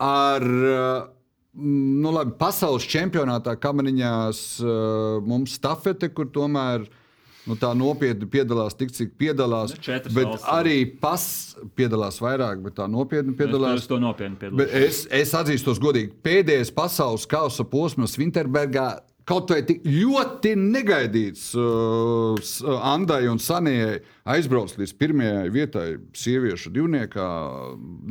[0.00, 1.10] ar uh,
[1.52, 6.86] nu, labi, pasaules čempionātā kamaniņās uh, mums stafete, kur tomēr
[7.48, 9.74] nu, tā nopietni piedalās tik, cik piedalās.
[9.76, 10.48] Nu, bet valstis.
[10.54, 11.24] arī pas
[11.78, 13.82] piedalās vairāk, bet tā nopietni piedalās.
[13.82, 15.06] Es to nopietni Bet piedalījos.
[15.06, 18.90] es, es atzīstos godīgi, pēdējais pasaules kausa posms Vinterbergā.
[19.32, 23.94] Kaut vai tik ļoti negaidīts, uh, s- Andai un Sanijai
[24.28, 27.28] aizbraukt līdz pirmajai vietai, sieviešu divniekā.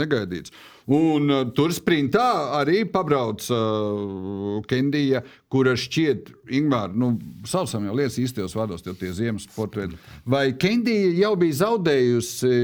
[0.01, 0.49] Negaidīts.
[0.91, 2.23] Un uh, tur sprintā
[2.57, 5.21] arī pabrauc uh, Kendija,
[5.53, 7.11] kura šķiet, Ingūna, nu,
[7.47, 9.99] saucam jau lietas īstajos vārdos, jo tie ziemas sporta veidi.
[10.25, 12.55] Vai Kendija jau bija zaudējusi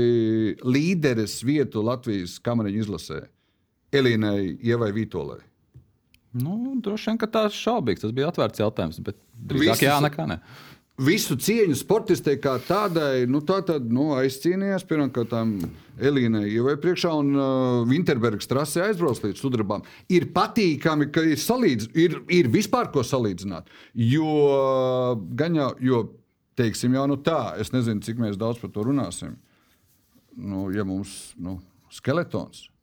[0.66, 3.22] līderes vietu Latvijas kamariņu izlasē?
[3.96, 5.44] Elīnai, Ievai Vītolai.
[6.38, 8.04] Nu, droši vien, tas šaubīgs.
[8.04, 9.20] Tas bija atvērts jautājums, bet
[9.50, 10.42] drīzāk jā, nekā ne.
[10.98, 15.36] Visu cieņu sportistei kā tādai, nu, tā tad nu, aizcīnījās pirmkārt
[16.02, 17.50] Elīnai Ievai priekšā un uh,
[17.86, 19.86] Vinterbergas trasē aizbrauc līdz sudrabām.
[20.10, 23.70] Ir patīkami, ka ir salīdz, ir, ir vispār ko salīdzināt.
[23.94, 24.32] Jo,
[25.38, 26.02] gan jau, jo,
[26.58, 29.38] teiksim jau nu tā, es nezinu, cik mēs daudz par to runāsim.
[30.34, 31.60] Nu, ja mums nu,
[31.94, 32.66] skeletons.
[32.66, 32.77] Mums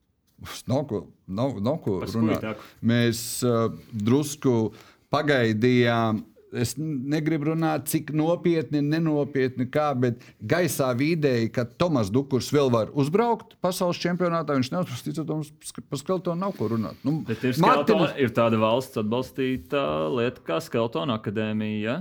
[0.70, 2.39] nav ko, nav, nav ko runāt.
[2.39, 2.70] skuitaku.
[2.85, 4.72] Mēs uh, drusku
[5.14, 6.24] pagaidījām.
[6.55, 12.93] Es negribu runāt, cik nopietni, nenopietni, kā, bet gaisā vidēji, ka Tomas Dukurs vēl var
[12.95, 15.51] uzbraukt pasaules čempionātā, viņš neuzsprāstīts, ka mums
[15.91, 17.01] par skeletonu nav ko runāt.
[17.03, 18.14] Nu, Bet ir, Martinas...
[18.22, 19.82] ir tāda valsts atbalstīta
[20.14, 21.82] lieta kā Skeltona akadēmija.
[21.82, 21.99] Ja?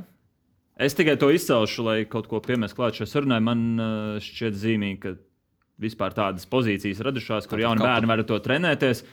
[0.77, 3.41] Es tikai to izcelšu, lai kaut ko piemestu klāt šai sarunai.
[3.41, 5.17] Man uh, šķiet zīmīgi, ka
[5.81, 9.03] vispār tādas pozīcijas radušās, kur jauni bērni var ar to trenēties.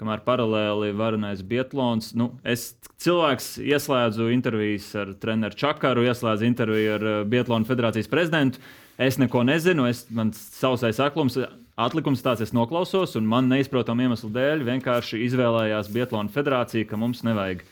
[0.00, 2.70] Kamēr paralēli varonais Bietlons, nu, es
[3.04, 8.62] cilvēks ieslēdzu intervijas ar treneru Čakaru, ieslēdzu interviju ar uh, Bietlonu federācijas prezidentu.
[9.00, 11.36] Es neko nezinu, es, man sausais aklums,
[11.80, 17.20] atlikums tāds, es noklausos, un man neizprotamu iemeslu dēļ vienkārši izvēlējās Bietlonu federācija, ka mums
[17.24, 17.64] nevajag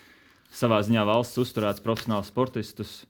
[0.52, 3.02] savā ziņā valsts uzturēts profesionāls sportistus.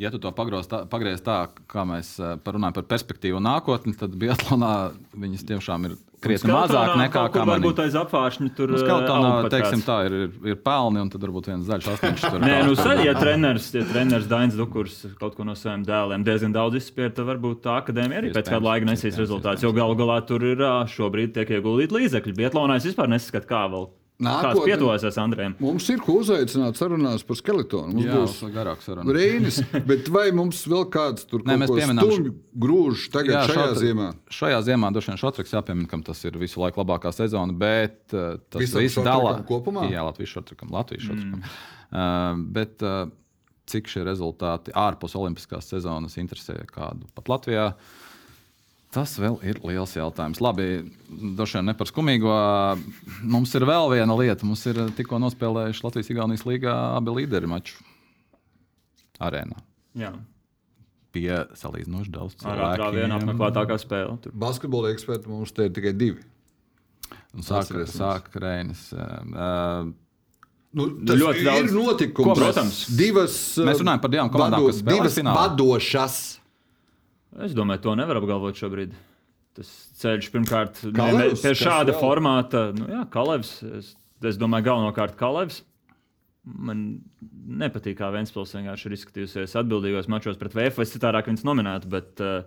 [0.00, 1.38] Ja tu to tā, pagriez tā
[1.68, 4.70] kā mēs eh, parunājam par perspektīvu un nākotni, tad Biatlonā
[5.12, 7.52] viņas tiešām ir krietni mazāk nekā kā kamaniņa.
[7.52, 11.12] varbūt aiz apgāršņa tur Nu, Skeltonā, aug pat teiksim, tā ir, ir, ir pelni, un
[11.12, 14.28] tad varbūt viens zaļš asniņš tur Nē, nu, kaut kur- sa- ja treneris, ja treneris
[14.32, 18.32] Dainis Dukurs kaut ko no saviem dēliem diezgan daudz izspiež, tad varbūt tā akadēmija arī
[18.36, 19.64] pēc kāda laika nesīs rezultātus.
[19.68, 20.64] Jo galu galā tur ir
[20.96, 22.36] šobrīd tiek ieguldīti līdzekļi.
[22.40, 23.88] Bietlonā es vispār nesaskatu, kā vēl.
[24.20, 25.54] Kāds Nākotnē- pietuvojas Andrejam?
[25.64, 27.94] Mums ir ko uzaicināt sarunās par skeletonu.
[27.94, 29.14] Mums Jā, būs būs garāk saruna.
[29.16, 32.34] Reinis, bet vai mums vēl kāds tur Nē, kaut pieminām stumj
[32.66, 34.08] grūž tagad jā, šajā šotri- ziemā?
[34.28, 38.36] Šajā ziemā droši vien Šotriks jāpiemina, ka tas ir visu laiku labākā sezona, bet uh,
[38.52, 39.86] tas Visam viss dalā kopumā?
[39.88, 41.40] Jā, Latvijas šotrikam, Latvijas šotrikam.
[41.40, 41.56] Mm.
[41.90, 43.08] Uh, bet uh,
[43.72, 47.70] cik šie rezultāti ārpus olimpiskās sezonas interesē kādu pat Latvijā?
[48.90, 50.40] Tas vēl ir liels jautājums.
[50.42, 50.64] Labi,
[51.38, 52.32] droši vien ne par skumīgo.
[53.22, 54.42] Mums ir vēl viena lieta.
[54.48, 57.78] Mums ir tikko nospēlējuši Latvijas-Igaunijas līgā abi līderi maču
[59.22, 59.60] arēnā.
[59.98, 60.10] Jā,
[61.10, 64.12] Pie salīdzinoši daudz ar ātrā vienā apmeklētākā spēle.
[64.22, 64.34] Tur.
[64.38, 66.22] Basketbola eksperti mums te ir tikai divi.
[67.34, 67.96] Un sāk, Atcerēsimies.
[67.98, 68.84] sāk Reinis.
[68.94, 69.90] Uh,
[70.70, 72.26] Nu, tas ļoti ir daudz- notikums.
[72.28, 72.76] Ko, protams.
[72.94, 76.18] Divas, Mēs runājam par divām komandām, kas spēlē divas vadošas.
[77.38, 78.94] Es domāju, to nevar apgalvot šobrīd.
[79.54, 79.70] Tas
[80.00, 82.00] ceļš pirmkārt Kalevs, pie šāda vēl?
[82.00, 82.62] formāta.
[82.74, 83.56] Nu, jā, Kalevs.
[83.80, 83.92] Es,
[84.26, 85.62] es domāju, galvenokārt Kalevs.
[86.50, 87.02] Man
[87.60, 90.80] nepatīk, kā Vēnspils vienkārši ir izskatījusies atbildīgos mačos pret VF.
[90.82, 92.46] Es citādāk viņas nominētu, bet uh,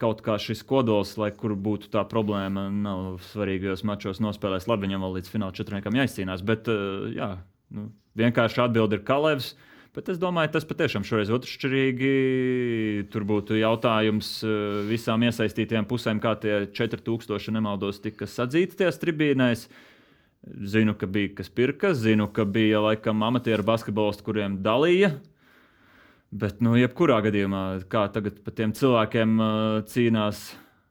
[0.00, 4.68] kaut kā šis kodols, lai kur būtu tā problēma, nav svarīgajos mačos nospēlēs.
[4.70, 7.30] Labi, viņam vēl līdz fināla četrniekam jāizcīnās, bet uh, jā,
[7.74, 7.88] nu,
[8.20, 9.54] vienkārši atbildi ir Kalevs.
[9.94, 12.08] Bet es domāju, tas patiešām šoreiz otršķirīgi.
[13.14, 14.54] Tur būtu jautājums eh,
[14.88, 19.68] visām iesaistītajām pusēm, kā tie 4000 nemaldos tika sadzīti tajās tribīnēs.
[20.74, 25.14] Zinu, ka bija kas pirka, zinu, ka bija laikam amatieru basketbolisti, kuriem dalīja.
[26.34, 29.48] Bet, nu, jebkurā gadījumā, kā tagad par tiem cilvēkiem uh,
[29.86, 30.42] cīnās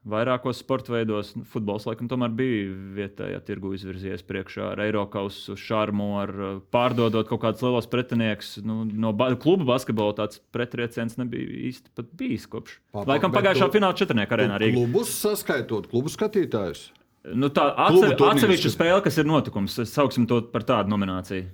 [0.10, 2.64] vairākos sporta veidos, futbols laikam tomēr bija
[2.98, 8.58] vietējā tirgu izvirzījies priekšā ar Eiropasu, šarmu, ar uh, pārdodot kaut kādus lielos pretiniekus.
[8.68, 12.80] Nu, no ba kluba basketbola tāds pretrieciens nebija īsti pat bijis kopš.
[12.92, 14.76] Pa- pa- Laikam pagājušā tu- fināla četrniekā arēnā Rīgā.
[14.82, 16.90] Klubus saskaitot, klubu skatītājus.
[17.34, 21.46] Nu, tā atsevi, atsevišķa spēle, kas ir notikums, sauksim to par tādu nomināciju.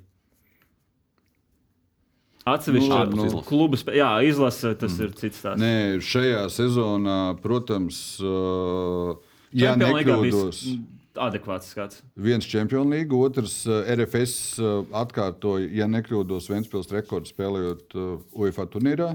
[2.53, 5.05] Atsevišķa Nu, nu, klubu spēle, jā, izlase, tas mm.
[5.05, 5.63] ir cits stāsts.
[5.63, 5.73] Nē,
[6.05, 9.15] šajā sezonā, protams, uh,
[9.53, 10.61] ja Čempionu līgā nekļūdos,
[11.29, 12.03] adekvāts skats.
[12.15, 14.59] viens Champions League, otrs RFS
[15.03, 17.97] atkārtoja, ja nekļūdos, Vēnspils rekordu spēlējot
[18.33, 19.13] UEFA turnīrā.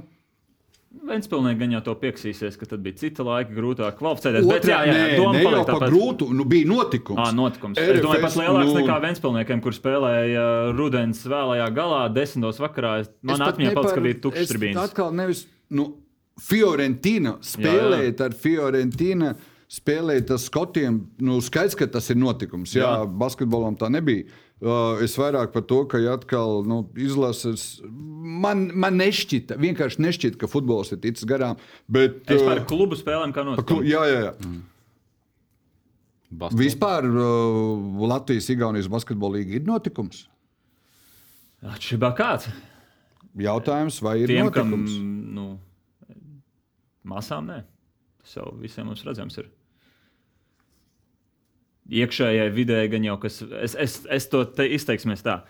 [1.05, 4.47] Ventspilnieki gan jau to pieksīsies, ka tad bija cita laika, grūtāk kvalificēties.
[4.49, 5.91] Bet, jā, jā, nē, doma par tāpat.
[5.91, 7.19] grūtu, nu bija notikums.
[7.21, 7.77] À, notikums.
[7.79, 10.45] Es domāju, pat RFS, lielāks nu- nekā Ventspilniekiem, kur spēlēja
[10.77, 13.07] rudens vēlajā galā, desmitos vakarā.
[13.23, 14.77] Man atmiņā paliks, ka bija tukšs tribīns.
[14.81, 15.95] Atkal nevis nu,
[16.41, 19.35] Fiorentina spēlēt ar Fiorentina.
[19.75, 22.75] Spēlēt ar skotiem, nu, skaidrs, ka tas ir notikums.
[22.77, 22.91] Jā, jā.
[23.01, 23.07] Jā.
[23.19, 24.25] basketbolam tā nebija.
[24.65, 27.83] Uh, es vairāk par to, ka ja atkal nu, izlases.
[27.85, 31.59] Man, man nešķita, vienkārši nešķita, ka futbols ir ticis garām.
[31.93, 33.85] Bet, Es par uh, klubu spēlēm kā notikumu.
[33.85, 34.33] jā, jā, jā.
[36.35, 36.61] Basketbols.
[36.63, 40.25] Vispār uh, Latvijas-Igaunijas basketbola līga ir notikums.
[41.65, 42.49] Atšķirībā kāds?
[43.45, 44.97] Jautājums, vai ir Tiem, kam notikums?
[45.37, 45.47] nu,
[47.05, 47.61] masām nē.
[48.25, 49.53] Tas jau visiem mums redzams ir.
[51.93, 53.43] Iekšējai vidē gan jau kas.
[53.61, 55.43] Es, es, es to te izteiksimies tā.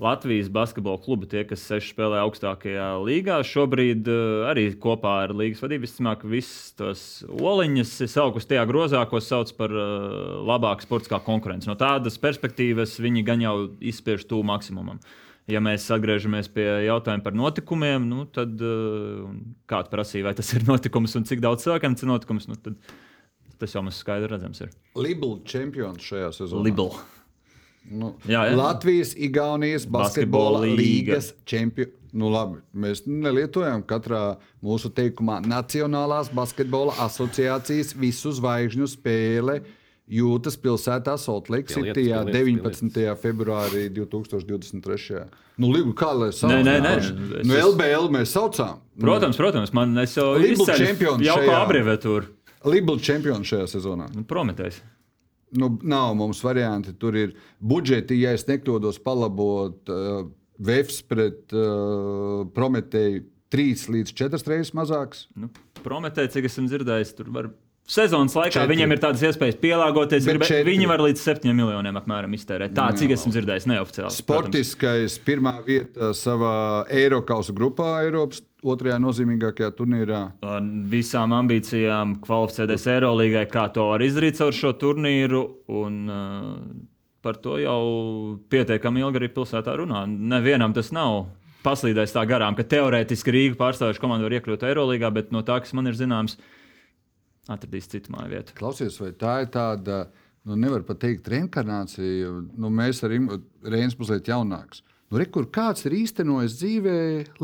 [0.00, 5.62] Latvijas basketbola klubi, tie, kas seši spēlē augstākajā līgā, šobrīd uh, arī kopā ar līgas
[5.62, 11.70] vadību visticamāk, visas tos oliņas saukus tajā grozā, ko sauc par uh, labāku sportiskā konkurenci.
[11.70, 14.98] No tādas perspektīvas viņi gan jau izspiež tuvu maksimumam.
[15.46, 19.30] Ja mēs atgriežamies pie jautājuma par notikumiem, nu, tad uh,
[19.70, 22.96] kāds prasīja, vai tas ir notikums un cik daudz cilvēkiem tas ir notikums, nu, tad
[23.58, 24.60] tas jau mums skaidri redzams.
[24.64, 24.70] Ir.
[24.96, 26.64] Libela čempions šajā sezonā.
[26.68, 27.02] Libela.
[27.84, 28.54] Nu, Jā, jā.
[28.56, 30.80] Latvijas, Igaunijas basketbola Basketbola līga.
[31.18, 31.92] līgas čempions.
[32.14, 39.56] Nu, labi, mēs nelietojam katrā mūsu teikumā Nacionālās basketbola asociācijas visu zvaigžņu spēle.
[40.04, 41.14] Jūtas pilsētā
[41.72, 43.16] Pielietas, City pielietas, 19.
[43.22, 45.24] februārī 2023.
[45.58, 46.52] Nu, Ligu, kā lai sauc?
[46.52, 46.94] Nē, nē, nē.
[47.44, 48.78] Nu, Es- LBL mēs saucām.
[49.00, 51.68] Protams, protams, man jau izceļu čempions jau kā šajā-
[52.64, 54.08] Libela čempions šajā sezonā.
[54.14, 54.80] Nu, Prometējs.
[55.54, 56.94] Nu, nav mums varianti.
[56.98, 60.24] Tur ir budžeti, ja es nekļūdos, palabot uh,
[60.64, 65.26] Vēfs pret uh, Prometēju trīs līdz četras reizes mazāks.
[65.38, 65.50] Nu,
[65.84, 67.52] Prometēji, cik esmu dzirdējis, tur var.
[67.84, 68.70] Sezonas laikā Četri.
[68.70, 70.24] viņiem ir tādas iespējas pielāgoties.
[70.24, 72.72] Grib, viņi var līdz 7 miljoniem apmēram iztērēt.
[72.72, 74.08] Tā, cik esmu dzirdējis, neoficiāli.
[74.08, 74.22] protams.
[74.22, 76.54] Sportiskais pirmā vieta savā
[76.88, 80.22] Eiropas grupā, Eiropas otrajā nozīmīgākajā turnīrā.
[80.48, 85.44] Ar visām ambīcijām kvalificēties Eirolandā, kā to var izdarīt caur šo turnīru.
[85.82, 86.90] Un, uh,
[87.24, 87.80] par to jau
[88.52, 90.04] pietiekami ilgi arī pilsētā runā.
[90.08, 91.24] Nevienam tas nav
[91.64, 95.72] paslīdējis tā garām, ka teorētiski Rīga pārstāvoša komanda var iekļūt Eirolandā, bet no tā, kas
[95.76, 96.36] man ir zināms,
[97.48, 98.56] atradīs citu māju vietu.
[98.58, 100.02] Klausies, vai tā ir tāda,
[100.44, 102.34] nu, nevar pat teikt, reinkarnācija.
[102.60, 103.22] Nu, mēs arī
[103.64, 104.84] Reinas mazliet jaunāks.
[105.12, 106.94] Nu, re, kur kāds ir īstenojis dzīvē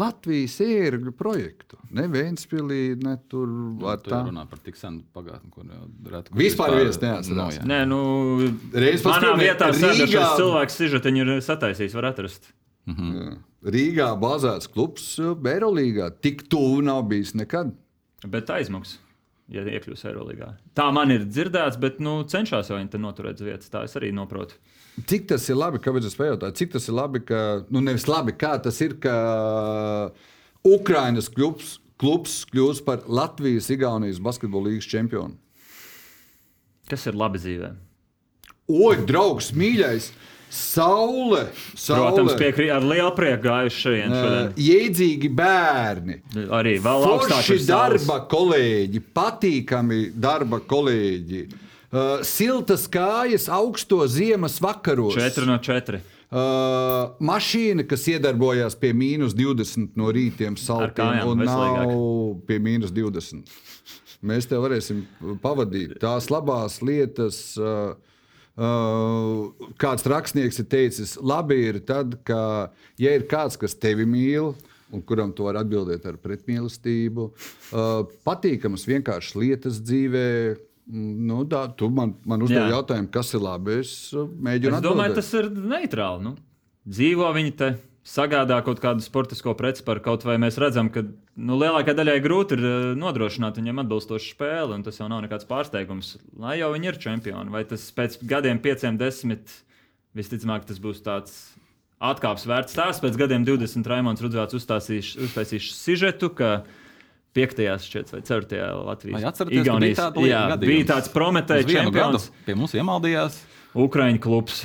[0.01, 1.77] Latvijas ērgļu projektu?
[1.95, 3.47] Ne Vēnspilī, ne tur
[4.03, 4.23] Tu tā.
[4.27, 6.35] runā par tik senu pagātni, kur jau rētu.
[6.41, 7.61] Vispār viens neatcerās.
[7.61, 7.69] No.
[7.71, 8.01] Nē, nu,
[8.73, 12.51] Reiz pats manā vietā Rīgā- sēdošais cilvēks sižetiņu ir sataisījis, var atrast.
[12.91, 13.37] Jā.
[13.71, 16.11] Rīgā bāzēts klubs Eirolandā.
[16.25, 17.75] Tik tuvu nav bijis nekad.
[18.27, 18.97] Bet aizmuks,
[19.53, 20.55] ja iekļūs Eirolandā.
[20.75, 23.71] Tā man ir dzirdēts, bet nu, cenšas jau viņi te noturēt vietas.
[23.71, 24.57] Tā es arī noprotu.
[24.99, 26.57] Cik tas ir labi, kāpēc es pajautāju?
[26.59, 27.41] Cik tas ir labi, ka,
[27.73, 29.15] nu, nevis labi, kā tas ir, ka
[30.67, 35.39] Ukrainas klubs, klubs kļūst par Latvijas-Igaunijas basketbola līnijas čempionu?
[36.91, 37.71] Kas ir labi dzīvē?
[38.71, 40.11] Oi, draugs, mīļais!
[40.51, 41.45] Saule!
[41.79, 44.11] saule Protams, piekrīt ar lielu prieku gājuši šeit.
[44.11, 46.17] Uh, Jēdzīgi bērni,
[46.59, 51.70] Arī vēl forši augstāks darba kolēģi, patīkami darba kolēģi, uh,
[52.27, 55.17] siltas kājas augsto ziemas vakaros.
[55.19, 56.01] 4 no 4.
[56.31, 61.91] Uh, mašīna, kas iedarbojās pie mīnus 20 no rītiem, saltiem, un nav
[62.47, 63.51] pie mīnus 20.
[64.23, 65.01] Mēs te varēsim
[65.43, 67.41] pavadīt tās labās lietas.
[67.59, 67.97] Uh,
[68.55, 72.71] uh, kāds rakstnieks ir teicis, labi ir tad, ka,
[73.01, 74.53] ja ir kāds, kas tevi mīl,
[74.95, 77.91] un kuram tu vari atbildēt ar pretmīlestību, uh,
[78.23, 80.29] patīkamas vienkāršas lietas dzīvē.
[80.91, 83.79] Nu, tā, tu man, man uzdevi jautājumu, kas ir labi.
[83.85, 85.21] Es uh, mēģinu Es domāju, atbildēt.
[85.21, 86.25] tas ir neitrāli.
[86.25, 86.35] Nu.
[86.91, 87.69] Dzīvo viņi te,
[88.07, 92.57] sagādā kaut kādu sportisko preci par kaut vai mēs redzam, ka nu, lielākajai daļai grūti
[92.57, 96.15] ir eh, nodrošināt viņiem atbilstošu spēli, un tas jau nav nekāds pārsteigums.
[96.41, 99.53] Lai jau viņi ir čempioni, vai tas pēc gadiem, pieciem, desmit,
[100.17, 101.41] visticamāk, tas būs tāds.
[102.01, 103.03] Atkāpes vērts stāsts.
[103.05, 106.63] Pēc gadiem 20 Raimons Rudzvārds uzstāsīs, uztaisīs sižetu, ka
[107.37, 107.65] 5.
[107.87, 108.61] šķiet, vai 4.
[108.87, 110.71] Latvijas Vai atceraties, ka bija tāda lieta jā, gadījums?
[110.75, 113.37] bija tāds gadu čempions, pie mums iemaldījās.
[113.79, 114.65] Ukraiņu klubs.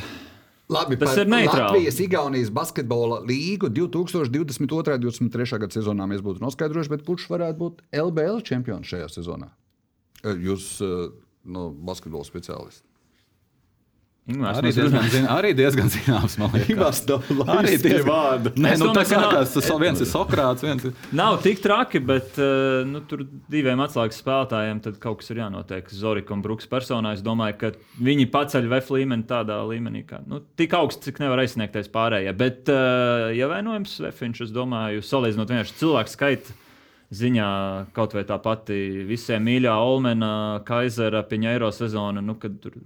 [0.65, 1.61] Labi, Tas par ir neitrāli.
[1.61, 4.97] Latvijas Igaunijas basketbola līgu 2022.
[4.97, 5.59] un 2023.
[5.61, 9.51] gada sezonā mēs būtu noskaidrojuši, bet kurš varētu būt LBL čempions šajā sezonā?
[10.25, 11.13] Jūs, eh,
[11.45, 12.81] no basketbola speciālisti.
[14.25, 17.03] Ingmārs Arī diezgan, zin, arī diezgan zināms, man liekas.
[17.05, 18.51] Nav Arī diezgan vārda.
[18.57, 20.95] Nē, Es nu, domāju, tas ka nav- sākās, tas viens ir Sokrāts, viens ir.
[21.13, 23.21] Nav tik traki, bet uh, nu, tur
[23.53, 25.93] diviem atslēgas spēlētājiem tad kaut kas ir jānotiek.
[25.93, 27.13] Zorika un Brooks personā.
[27.13, 27.71] Es domāju, ka
[28.01, 32.33] viņi paceļ VF līmeni tādā līmenī, kā nu, tik augsts, cik nevar aizsniegties pārējie.
[32.41, 32.73] Bet,
[33.37, 36.57] ja vainojams Vefiņš, es domāju, salīdzinot vienkārši cilvēku skaitu.
[37.13, 37.47] Ziņā
[37.93, 40.33] kaut vai tā pati visiem mīļā Olmena,
[40.65, 42.81] Kaisera, Piņēro sezona, nu, kad tur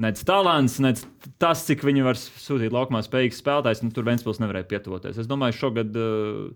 [0.00, 1.02] nec talants, nec
[1.42, 5.18] tas, cik viņi var sūtīt laukumā spējīgs spēlētājs, nu, tur Ventspils nevarēja pietuvoties.
[5.20, 6.50] Es domāju, šogad uh,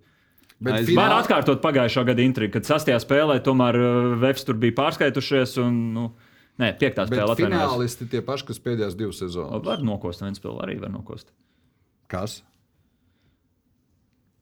[0.65, 4.57] Bet Aiz- finālā- Var atkārtot pagājušā gada intrigu, kad sastajā spēlē tomēr uh, Vēfs tur
[4.63, 5.57] bija pārskaitušies.
[5.65, 6.05] Un, nu,
[6.63, 9.65] nē, piektā spēlē finālisti tie paši, kas pēdējās divas sezonas.
[9.67, 11.33] Var nokost, viens spēlē arī var nokost.
[12.09, 12.39] Kas?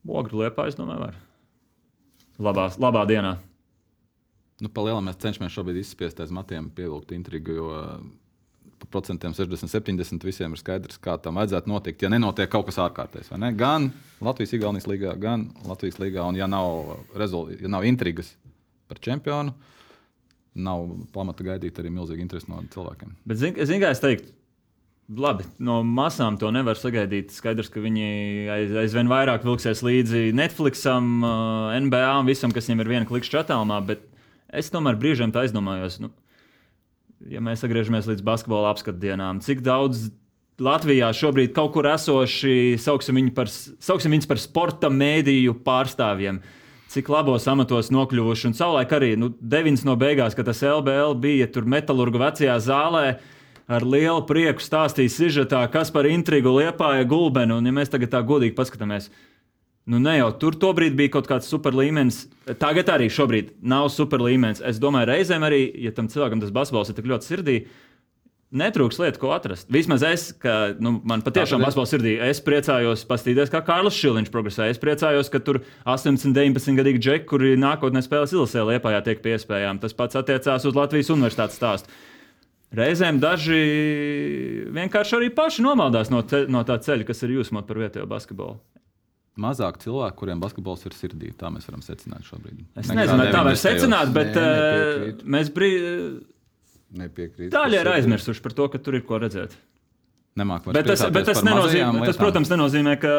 [0.07, 1.19] Ogri liepā, es domāju, var.
[2.43, 3.37] Labā, labā dienā.
[4.63, 7.71] Nu, Palielinām, mēs cenšamies šobrīd izspiest aiz matiem, pievilkt intrigu, jo
[8.91, 12.03] procentiem 60, 70 visiem ir skaidrs, kā tam vajadzētu notikt.
[12.05, 13.53] Ja nenotiek kaut kas ārkārtējs, vai ne?
[13.59, 13.91] Gan
[14.25, 18.35] Latvijas Igaunijas līgā, gan Latvijas līgā, un ja nav, rezult, ja nav intrigas
[18.91, 19.55] par čempionu,
[20.53, 23.17] nav pamata gaidīt arī milzīgi interesi no cilvēkiem.
[23.29, 24.35] Bet, zini, zin, kā es teiktu,
[25.09, 27.33] labi, no masām to nevar sagaidīt.
[27.35, 28.07] Skaidrs, ka viņi
[28.53, 33.45] aiz, aizvien vairāk vilksies līdzi Netflixam, uh, NBA un visam, kas viņiem ir viena klikšķa
[33.45, 33.81] attālumā.
[33.89, 34.05] Bet
[34.53, 36.13] es tomēr brīžiem tā aizdomājos, nu,
[37.31, 40.11] ja mēs atgriežamies līdz basketbola apskatdienām, cik daudz.
[40.63, 46.39] Latvijā šobrīd kaut kur esoši, sauksim, viņu par, sauksim viņus par sporta mēdīju pārstāvjiem,
[46.93, 48.51] cik labos amatos nokļuvuši.
[48.51, 53.07] Un savulaik arī nu, deviņas no beigās, kad tas LBL bija tur metālurgu vecajā zālē,
[53.67, 57.59] ar lielu prieku stāstīja sižetā, kas par intrigu liepāja gulbenu.
[57.59, 59.09] Un, ja mēs tagad tā godīgi paskatāmies,
[59.91, 62.25] nu ne jau tur tobrīd bija kaut kāds super līmenis.
[62.61, 64.63] Tagad arī šobrīd nav super līmenis.
[64.65, 67.57] Es domāju, reizēm arī, ja tam cilvēkam tas basketbols ir tik ļoti sirdī.
[68.53, 69.71] Netrūks lietu, ko atrast.
[69.73, 74.67] Vismaz es, ka nu, man patiešām basketbols sirdī, es priecājos paskatīties, kā Kārlis Šiliņš progresē.
[74.69, 79.39] Es priecājos, ka tur 18, 19 gadīgi džeki, kuri nākotnē spēlēs Ilsē, Liepājā, tiek pie
[79.39, 79.81] iespējām.
[79.81, 81.97] Tas pats attiecās uz Latvijas universitātes stāstu.
[82.77, 83.63] Reizēm daži
[84.73, 88.61] vienkārši arī paši nomaldās no, te, no tā ceļa, kas ir jūsmot par vietējo basketbolu.
[89.41, 92.67] Mazāk cilvēku, kuriem basketbols ir sirdī, tā mēs varam secināt šobrīd.
[92.77, 95.29] Es nezinu, vai tā var secināt, bet Nē, uh, nepiekrītu.
[95.37, 95.71] mēs brī...
[96.93, 97.49] Nepiekrīt.
[97.55, 99.57] daļai ir aizmirsuši par to, ka tur ir ko redzēt.
[100.37, 103.13] Nemāk Bet tas, bet tas, nenozīmē, tas, protams, nenozīmē, ka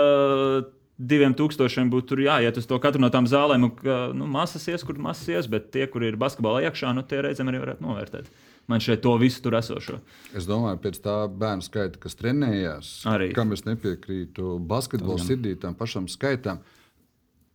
[0.98, 4.66] diviem tūkstošiem būtu tur jāiet uz to katru no tām zālēm, un ka nu, masas
[4.70, 7.86] ies, kur masas ies, bet tie, kur ir basketbolā iekšā, nu, tie reizēm arī varētu
[7.86, 8.30] novērtēt.
[8.72, 9.98] Man šeit to visu tur esošo.
[10.38, 13.34] Es domāju, pēc tā bērnu skaita, kas trenējās, Arī.
[13.36, 16.62] kam es nepiekrītu basketbola sirdī tam pašam skaitam.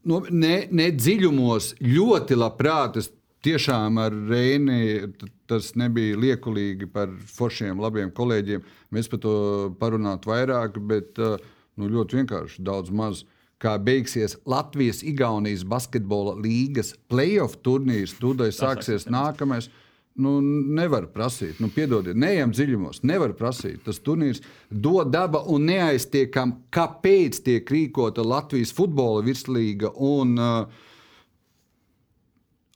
[0.08, 3.00] Nu, ne, ne dziļumos, ļoti labprāt.
[3.00, 3.08] Es
[3.44, 5.08] tiešām ar Reini
[5.48, 8.64] tas nebija liekulīgi par foršiem, labiem kolēģiem.
[8.94, 9.34] Mēs par to
[9.80, 11.38] parunātu vairāk, bet uh,
[11.78, 13.24] nu, ļoti vienkārši daudz maz.
[13.58, 19.66] Kā beigsies Latvijas-Igaunijas basketbola līgas playoff turnīrs, tūdaļ sāksies nākamais.
[20.18, 23.04] Nu, nevar prasīt, nu, piedodiet, neejam dziļumos.
[23.06, 23.80] Nevar prasīt.
[23.86, 30.86] Tas turnīrs dod daba un neaiztiekam, kāpēc tiek rīkota Latvijas futbola virslīga un uh,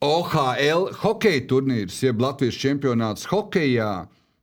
[0.02, 3.90] OHL hokeja turnīrs, jeb Latvijas čempionāts hokejā.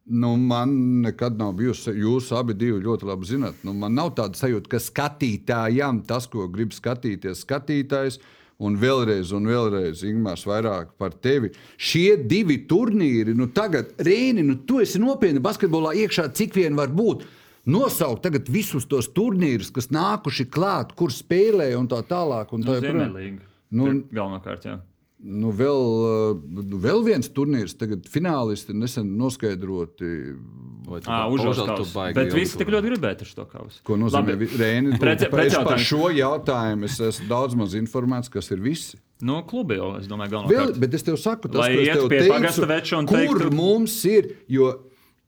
[0.09, 3.61] Nu, man nekad nav bijusi, jūs abi ļoti labi zinat.
[3.63, 8.19] Nu, man nav tāda sajūta, ka skatītājam tas, ko grib skatīties, skatītājs.
[8.59, 11.53] Un vēlreiz, un vēlreiz, Ingūns, vairāk par tevi.
[11.79, 16.91] Šie divi turnīri, nu tagad, Rēni, nu tu esi nopietni basketbolā iekšā, cik vien var
[16.91, 17.23] būt.
[17.69, 22.51] Nosaukt tagad visus tos turnīrus, kas nākuši klāt, kur spēlē un tā tālāk.
[22.51, 22.99] Un tā joprojām.
[23.05, 23.47] Ziemeļlīga.
[23.69, 24.79] Nu, Nu, galvenokārt, jā.
[25.19, 25.81] Nu, vēl,
[26.47, 30.11] nu, vēl viens turnīrs, tagad finālisti nesen noskaidroti.
[30.89, 31.91] Užauskas.
[32.15, 33.81] Bet visi tik ļoti gribētu šo kausu.
[33.85, 34.37] Ko nozīmē.
[34.57, 34.95] Rēni?
[35.01, 38.97] Prece- Es par šo jautājumu es esmu daudz maz informēts, kas ir visi.
[39.21, 40.79] No kluba jau, es domāju, Vēl, galvenokārt.
[40.79, 44.31] bet es tev saku, tas, Pagasteveča un kur teiktu- mums ir.
[44.47, 44.79] Jo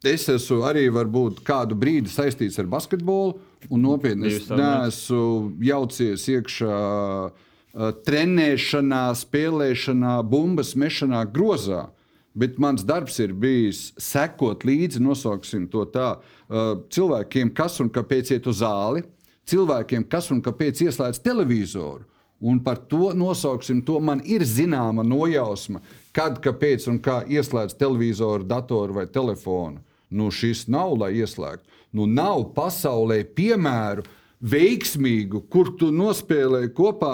[0.03, 3.37] es esmu arī varbūt kādu brīdi saistīts ar basketbolu,
[3.69, 7.31] un nopietni es neesmu jaucies iekšā uh,
[7.73, 11.87] trenēšanā, spēlēšanā, bumbas mešanā, grozā.
[12.33, 18.31] Bet mans darbs ir bijis sekot līdzi, nosauksim to tā, uh, cilvēkiem, kas un kāpēc
[18.31, 19.03] iet uz zāli,
[19.51, 22.05] cilvēkiem, kas un kāpēc ieslēdz televizoru.
[22.41, 25.83] Un par to nosauksim, to man ir zināma nojausma,
[26.15, 29.83] kad, kāpēc un kā ieslēdz televizoru, datoru vai telefonu.
[30.09, 31.67] Nu, šis nav, lai ieslēgtu.
[31.93, 34.07] Nu, nav pasaulē piemēru
[34.41, 37.13] veiksmīgu, kur tu nospēlēji kopā.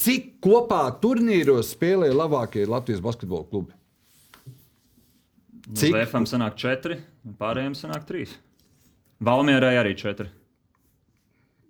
[0.00, 3.74] Cik kopā turnīros spēlēja labākie Latvijas basketbola klubi?
[5.74, 5.94] Cik?
[5.94, 8.34] VFM sanāk četri, un pārējiem sanāk trīs.
[9.24, 10.28] Valmierai arī četri.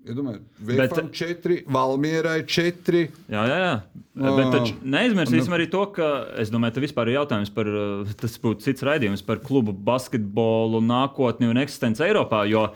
[0.05, 3.07] Iedomājieties, ja Bet- četri, Valmierai četri.
[3.31, 3.77] Jā, jā, jā.
[4.21, 4.33] Ā.
[4.37, 8.37] Bet taču neaizmirsīsim arī to, ka es domāju, ka vispār ir jautājums par, uh, tas
[8.39, 12.43] būtu cits raidījums par klubu basketbolu nākotni un eksistenci Eiropā.
[12.51, 12.75] Jo,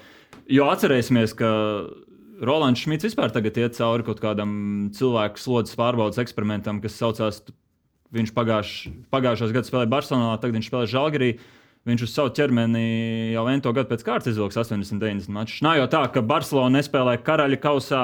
[0.48, 1.50] jo atcerēsimies, ka
[2.38, 4.50] Rolands Šmits vispār tagad iet cauri kaut kādam
[4.94, 7.40] cilvēku slodzes pārbaudas eksperimentam, kas saucās,
[8.14, 8.74] viņš pagājuš,
[9.12, 11.32] pagājušos gados spēlēja Barcelonā, tagad viņš spēlē Žalgirī.
[11.88, 15.62] Viņš uz savu ķermeni jau ento gadu pēc kārtas izvilks 80, 90 mačus.
[15.64, 18.02] Nav jau tā, ka Barcelona nespēlē karaļa kausā,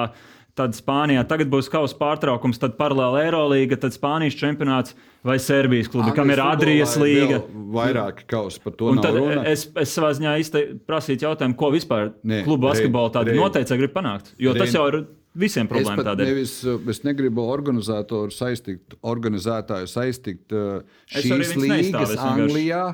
[0.57, 6.13] tad Spānijā tagad būs kausa pārtraukums, tad paralēli Eirolanda, tad Spānijas čempionāts vai Serbijas klubi,
[6.17, 7.41] kam ir Adrijas līga.
[7.41, 8.93] vēl Vairāki kausi par to
[9.51, 10.37] es, es savā ziņā
[10.89, 14.35] prasītu jautājumu, ko vispār Nē, klubu basketbolā tāda Reini, noteicē grib panākt.
[14.39, 14.77] Jo tas Reini.
[14.77, 14.99] jau ir
[15.47, 16.31] visiem problēma ir.
[16.31, 22.87] nevis, uh, es negribu organizatoru saistīt, organizētāju saistīt arī šīs līgas Anglijā.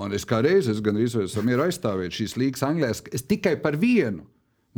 [0.00, 2.94] Un es kā reizes, es gan arī esmu aizstāvēt šīs līgas Anglijā.
[3.12, 4.24] Es tikai par vienu.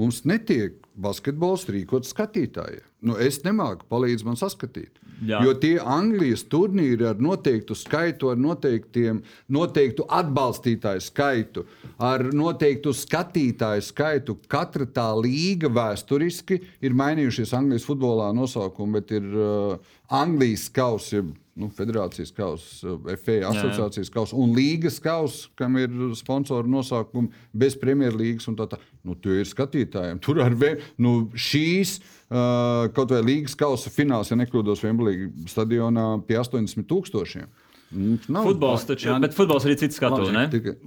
[0.00, 2.84] Mums netiek basketbols rīkot skatītājiem.
[3.02, 5.00] Nu, es nemāku palīdzēt man saskatīt.
[5.26, 5.40] Jā.
[5.44, 9.20] Jo tie Anglijas turnīri ar noteiktu skaitu, ar noteiktiem,
[9.52, 11.66] noteiktu atbalstītāju skaitu,
[12.02, 19.28] ar noteiktu skatītāju skaitu, katra tā līga vēsturiski ir mainījušies Anglijas futbolā nosaukumu, bet ir
[19.34, 21.24] uh, Anglijas kausa.
[21.54, 28.46] Nu, federācijas kausa, FA asociācijas kausa un līgas kausa, kam ir sponsoru nosaukumi bez premjerlīgas.
[28.48, 28.78] un tā tā.
[29.04, 30.20] Nu, tur ir skatītājiem.
[30.24, 36.06] Tur ar vien, nu, šīs uh, kaut vai līgas kausa fināls, ja nekļūdos, Vemblī stadionā
[36.24, 37.50] pie 80 tūkstošiem.
[37.92, 39.18] Nu, nav- Futbols taču, Jā.
[39.20, 40.22] bet futbols arī cits skatu,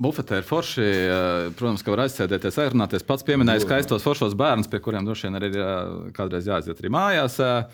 [0.02, 0.82] Bufetē ir forši.
[0.82, 3.06] eh, Protams, ka var aizsēdēties, aizrunāties.
[3.06, 6.90] Pats pieminēja skaistos, foršos bērnus, pie kuriem droši vien arī ir eh, kādreiz jāaiziet arī
[6.90, 7.38] mājās.
[7.38, 7.70] Eh,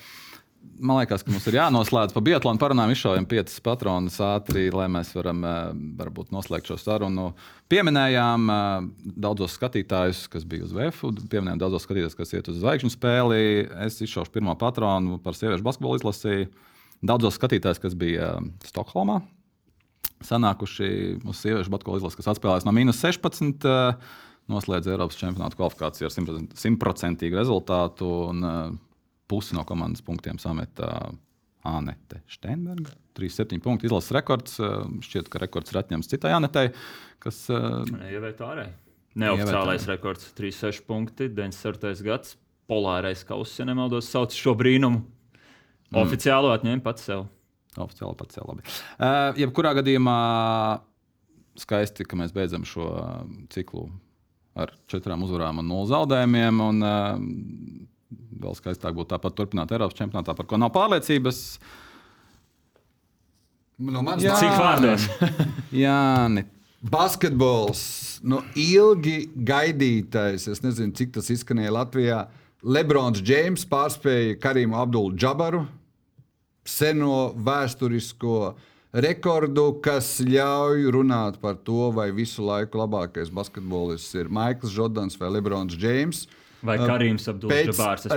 [0.82, 5.12] Man liekas, ka mums ir jānoslēdz pa Bietlānu parunām, izšaujam piecas patronas ātri, lai mēs
[5.14, 5.59] varam eh,
[5.99, 7.28] varbūt noslēgt šo sarunu.
[7.70, 8.88] Pieminējām eh,
[9.26, 13.43] daudzos skatītājus, kas bija uz VF, pieminējām daudzos skatītājus, kas iet uz zvaigžņu spēli.
[13.86, 16.49] Es izšaušu pirmo patronu par sieviešu basketbolu izlasīju.
[17.14, 19.22] Daudzos skatītājus, kas bija eh, Stokholmā,
[20.26, 20.91] sanākuši
[21.22, 23.70] uz sieviešu basketbola izlases, kas atspēlēs no minus 16.
[23.70, 24.14] eh,
[24.49, 28.09] Noslēdz Eiropas čempionāta kvalifikāciju ar simtprocent- simtprocentīgu rezultātu.
[28.34, 28.80] Un,
[29.32, 31.12] pusi no komandas punktiem sameta
[31.68, 32.92] Anete Steinberga.
[33.18, 34.58] 37 punktu izlases rekords.
[35.06, 36.72] Šķiet, ka rekords ir atņemts citai Anetei,
[37.22, 38.74] kas Ievērta ārēji.
[39.22, 42.04] Neoficiālais rekords- 36 punkti, 97.
[42.04, 42.38] gads.
[42.72, 45.02] Polārais kauss, ja nemaldos, sauc šo brīnumu.
[45.92, 47.26] Oficiāli atņēma pats sev.
[47.76, 48.64] oficiāli pats jau labi.
[49.00, 50.82] Uh, jebkurā gadījumā
[51.60, 52.88] skaisti, ka mēs beidzam šo
[53.52, 53.90] ciklu
[54.56, 56.62] ar četrām uzvarām un nulles zaudējumiem.
[56.64, 57.91] Un, uh,
[58.41, 61.59] vēl skaistāk būtu tāpat turpināt Eiropas čempionātā, par ko nav pārliecības.
[63.82, 64.38] No manas Jā.
[64.38, 65.07] Cik vārdos?
[65.84, 66.45] Jā, ne
[66.82, 67.82] Basketbols,
[68.26, 72.24] nu, ilgi gaidītais, es nezinu, cik tas izskanēja Latvijā.
[72.66, 75.62] Lebrons Džeims pārspēja Karimu Abdulu Džabaru,
[76.66, 78.55] seno vēsturisko
[79.05, 85.30] rekordu, kas ļauj runāt par to, vai visu laiku labākais basketbolists ir Maikls Jordans vai
[85.38, 86.26] Lebrons Džeims.
[86.66, 86.78] Vai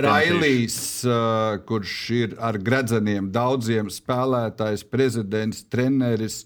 [0.01, 0.03] piemetīšu.
[0.05, 0.77] Railijas,
[1.07, 6.43] uh, kurš ir ar gredzeniem daudziem spēlētājs, prezidents, treneris,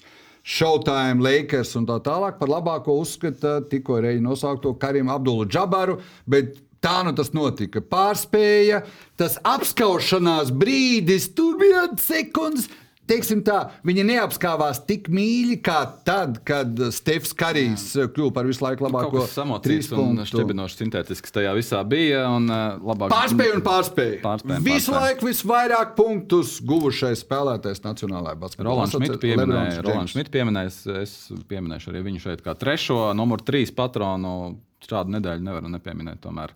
[0.50, 6.00] Showtime, Lakers un tā tālāk par labāko uzskata tikko Reņģa nosaukto Karim Abdulu Džabaru.
[6.26, 7.84] Bet tā nu tas notika.
[7.84, 8.84] Pārspēja
[9.20, 12.70] tas apskaušanās brīdis, tur bija sekundes.
[13.10, 13.58] Teiksim tā,
[13.88, 19.24] viņi neapskāvās tik mīļi kā tad, kad Stefans Karijs kļuva par visu laiku kaut labāko
[19.24, 22.28] kas samocīts un šķebinošs sintētisks tajā visā bija.
[22.36, 23.14] Un, uh, labāk...
[23.14, 24.20] Pārspēja un pārspēja.
[24.24, 25.02] Pārspēja Visu pārspēja.
[25.08, 28.70] laiku visvairāk punktus guvušais spēlētājs Nacionālajā basketbolā.
[28.76, 30.14] Rolands Asociē- pieminēja, Džeims.
[30.14, 31.16] Šmits pieminēja, es,
[31.50, 34.36] pieminēšu arī viņu šeit kā trešo, numuru trīs patronu.
[34.86, 36.22] Šādu nedēļu nevaru nepieminēt.
[36.24, 36.54] Tomēr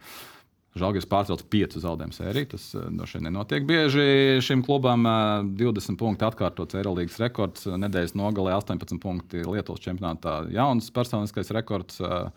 [0.79, 2.49] Žalgiris pārcēlts piecu zaudējumu sēriju.
[2.55, 5.05] Tas eh, droši vien nenotiek bieži šim klubam.
[5.05, 7.67] eh, 20 punkti atkārtots Eirolandes rekords.
[7.69, 10.39] eh, Nedēļas nogalē 18 punkti Lietuvas čempionātā.
[10.53, 12.01] Jauns personiskais rekords.
[12.01, 12.29] eh,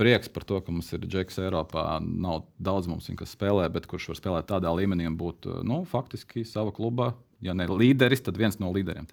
[0.00, 1.82] Prieks par to, ka mums ir džeks Eiropā.
[2.00, 5.58] Nav daudz mums, viņa, kas spēlē, bet kurš var spēlēt tādā līmenī un būt eh,
[5.68, 7.10] nu, faktiski sava kluba.
[7.44, 9.04] Ja ne līderis, tad viens no līderiem.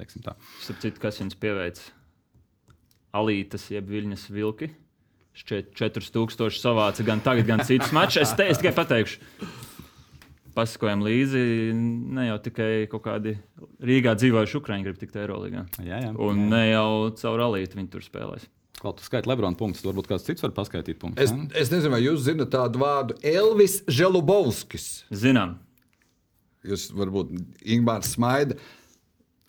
[0.79, 1.81] citu, kas viņus pieveic?
[3.15, 4.71] Alītas, jeb Viļņas vilki.
[5.37, 8.23] Šķiet, 4000 savāca gan tagad, gan citus mačus.
[8.25, 9.19] Es, te, es tikai pateikšu,
[10.57, 11.43] pasakojam līdzi.
[12.17, 13.35] Ne jau tikai kaut kādi
[13.85, 15.67] Rīgā dzīvojuši Ukrāņi grib tikt Eirolandā.
[15.85, 16.13] Jā, jā.
[16.17, 16.89] Un ne jau
[17.21, 18.49] caur Alītu viņi tur spēlēs.
[18.77, 21.29] Kā tu skaiti Lebrona punktus, varbūt kāds cits var paskaidrot punktus.
[21.29, 21.47] Es, ne?
[21.57, 25.07] es nezinu, vai jūs zinat tādu vārdu Elvis Zelubovskis.
[25.13, 25.55] Zinām,
[26.67, 27.31] Jūs varbūt
[27.69, 28.57] Ingūns Smaida.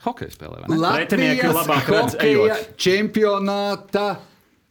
[0.04, 0.90] Hokeja spēlē, vai ne?
[0.94, 2.68] Pretinieki Latvijas ejot.
[2.78, 4.04] čempionāta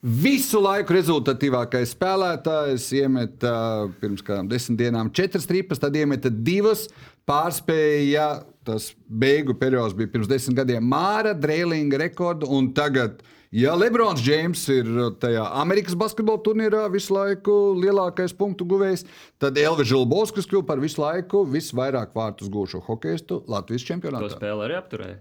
[0.05, 3.53] Visu laiku rezultatīvākais spēlētājs iemeta
[3.97, 6.85] pirms kādām desmit dienām četras tripas, tad iemeta divas.
[7.27, 12.47] Pārspēja, tas beigu periods bija pirms desmit gadiem, Māra Drēlinga rekordu.
[12.53, 14.87] Un tagad, ja Lebrons Džeims ir
[15.19, 19.03] tajā Amerikas basketbola turnīrā visu laiku lielākais punktu guvējs,
[19.41, 24.29] tad Elvis Žilbovs, kas kļuva par visu laiku visvairāk vārtus gūšo hokeistu Latvijas To čempionātā.
[24.37, 25.19] spēli arī apturēja.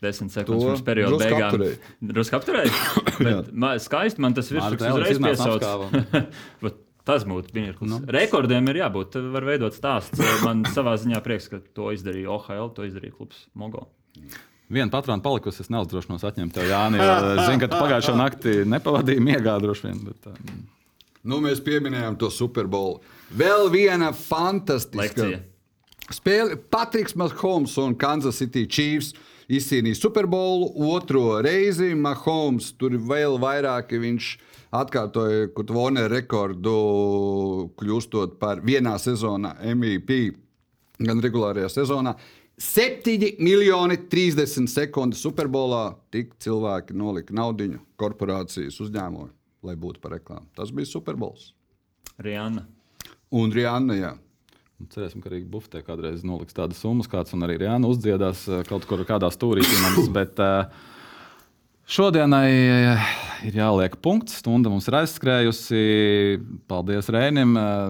[0.00, 1.64] Desmit sekundes pirms perioda beigām.
[2.12, 2.40] Drusku
[3.62, 5.66] ma, skaisti man tas virsraksts uzreiz piesauc.
[6.64, 6.78] Bet
[7.10, 7.88] Tas būtu mirklis.
[7.90, 7.98] Nu.
[8.12, 9.14] Rekordiem ir jābūt.
[9.14, 10.20] Tad var veidot stāsts.
[10.44, 13.86] Man savā ziņā prieks, ka to izdarīja OHL, to izdarīja klubs Mogo.
[14.70, 17.00] Viena patrona palikusi, es neuzdrošinos atņemt tev, Jāni.
[17.00, 20.04] jo Es zinu, ka tu pagājušo nakti nepavadīji miegā droši vien.
[20.06, 20.60] Bet, um,
[21.26, 23.00] Nu, mēs pieminējām to Superbolu.
[23.36, 25.40] Vēl viena fantastiska Lekcija.
[26.16, 26.56] spēle.
[26.72, 29.12] Patriks Mahomes un Kansas City Chiefs
[29.50, 31.92] izcīnīja Superbolu otro reizi.
[31.98, 34.30] Mahomes tur vēl vairāk viņš
[34.80, 36.74] atkārtoja Warner rekordu,
[37.78, 40.20] kļūstot par vienā sezonā MVP,
[41.02, 42.14] gan regulārajā sezonā.
[42.60, 49.30] 7 miljoni 30 sekundes Superbolā tik cilvēki nolika naudu korporācijas uzņēmumu,
[49.64, 50.44] lai būtu par reklāmu.
[50.56, 51.54] Tas bija Superbols.
[52.20, 52.66] Rihanna.
[53.32, 54.12] Un Rihanna, jā.
[54.80, 58.62] Nu, Cerēsim, ka arī Buftē kādreiz noliks tādas summas, kāds un arī Jānis uzdziedās uh,
[58.68, 59.66] kaut kur kādā stūrī.
[60.16, 60.72] Bet uh,
[61.90, 63.12] šodienai uh,
[63.48, 64.40] ir jāliek punkts.
[64.40, 65.84] Stunda mums ir aizskrējusi.
[66.70, 67.86] Paldies Rēnim, uh,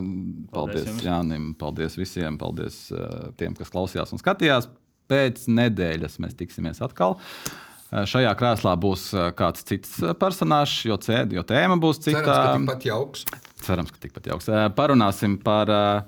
[0.53, 1.07] paldies, Paldies.
[1.07, 4.71] Jānim, paldies visiem, paldies uh, tiem, kas klausījās un skatījās.
[5.11, 7.17] Pēc nedēļas mēs tiksimies atkal.
[7.19, 7.59] Uh,
[7.91, 12.23] Šajā krēslā būs uh, kāds cits uh, personāžs, jo, cē, jo tēma būs cita.
[12.23, 13.25] Cerams, ka tikpat jauks.
[13.65, 14.49] Cerams, ka tikpat jauks.
[14.49, 16.05] Eh, Parunāsim par eh,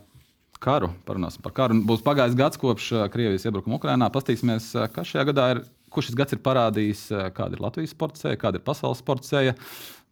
[0.63, 0.91] karu.
[1.09, 1.79] Parunāsim par karu.
[1.87, 4.11] Būs pagājis gads kopš eh, Krievijas iebrukuma Ukrajinā.
[4.15, 5.65] Paskatīsimies, eh, kas šajā gadā ir.
[5.93, 9.29] Kurš šis gads ir parādījis, eh, kāda ir Latvijas sporta ceļa, kāda ir pasaules sporta
[9.29, 9.57] ceļa,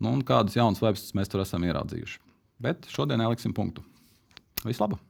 [0.05, 2.21] nu, un kādus jaunus vēstus mēs tur esam ieraudzījuši.
[2.61, 3.87] Bet šodien ieliksim punktu.
[4.67, 5.01] Visu labu!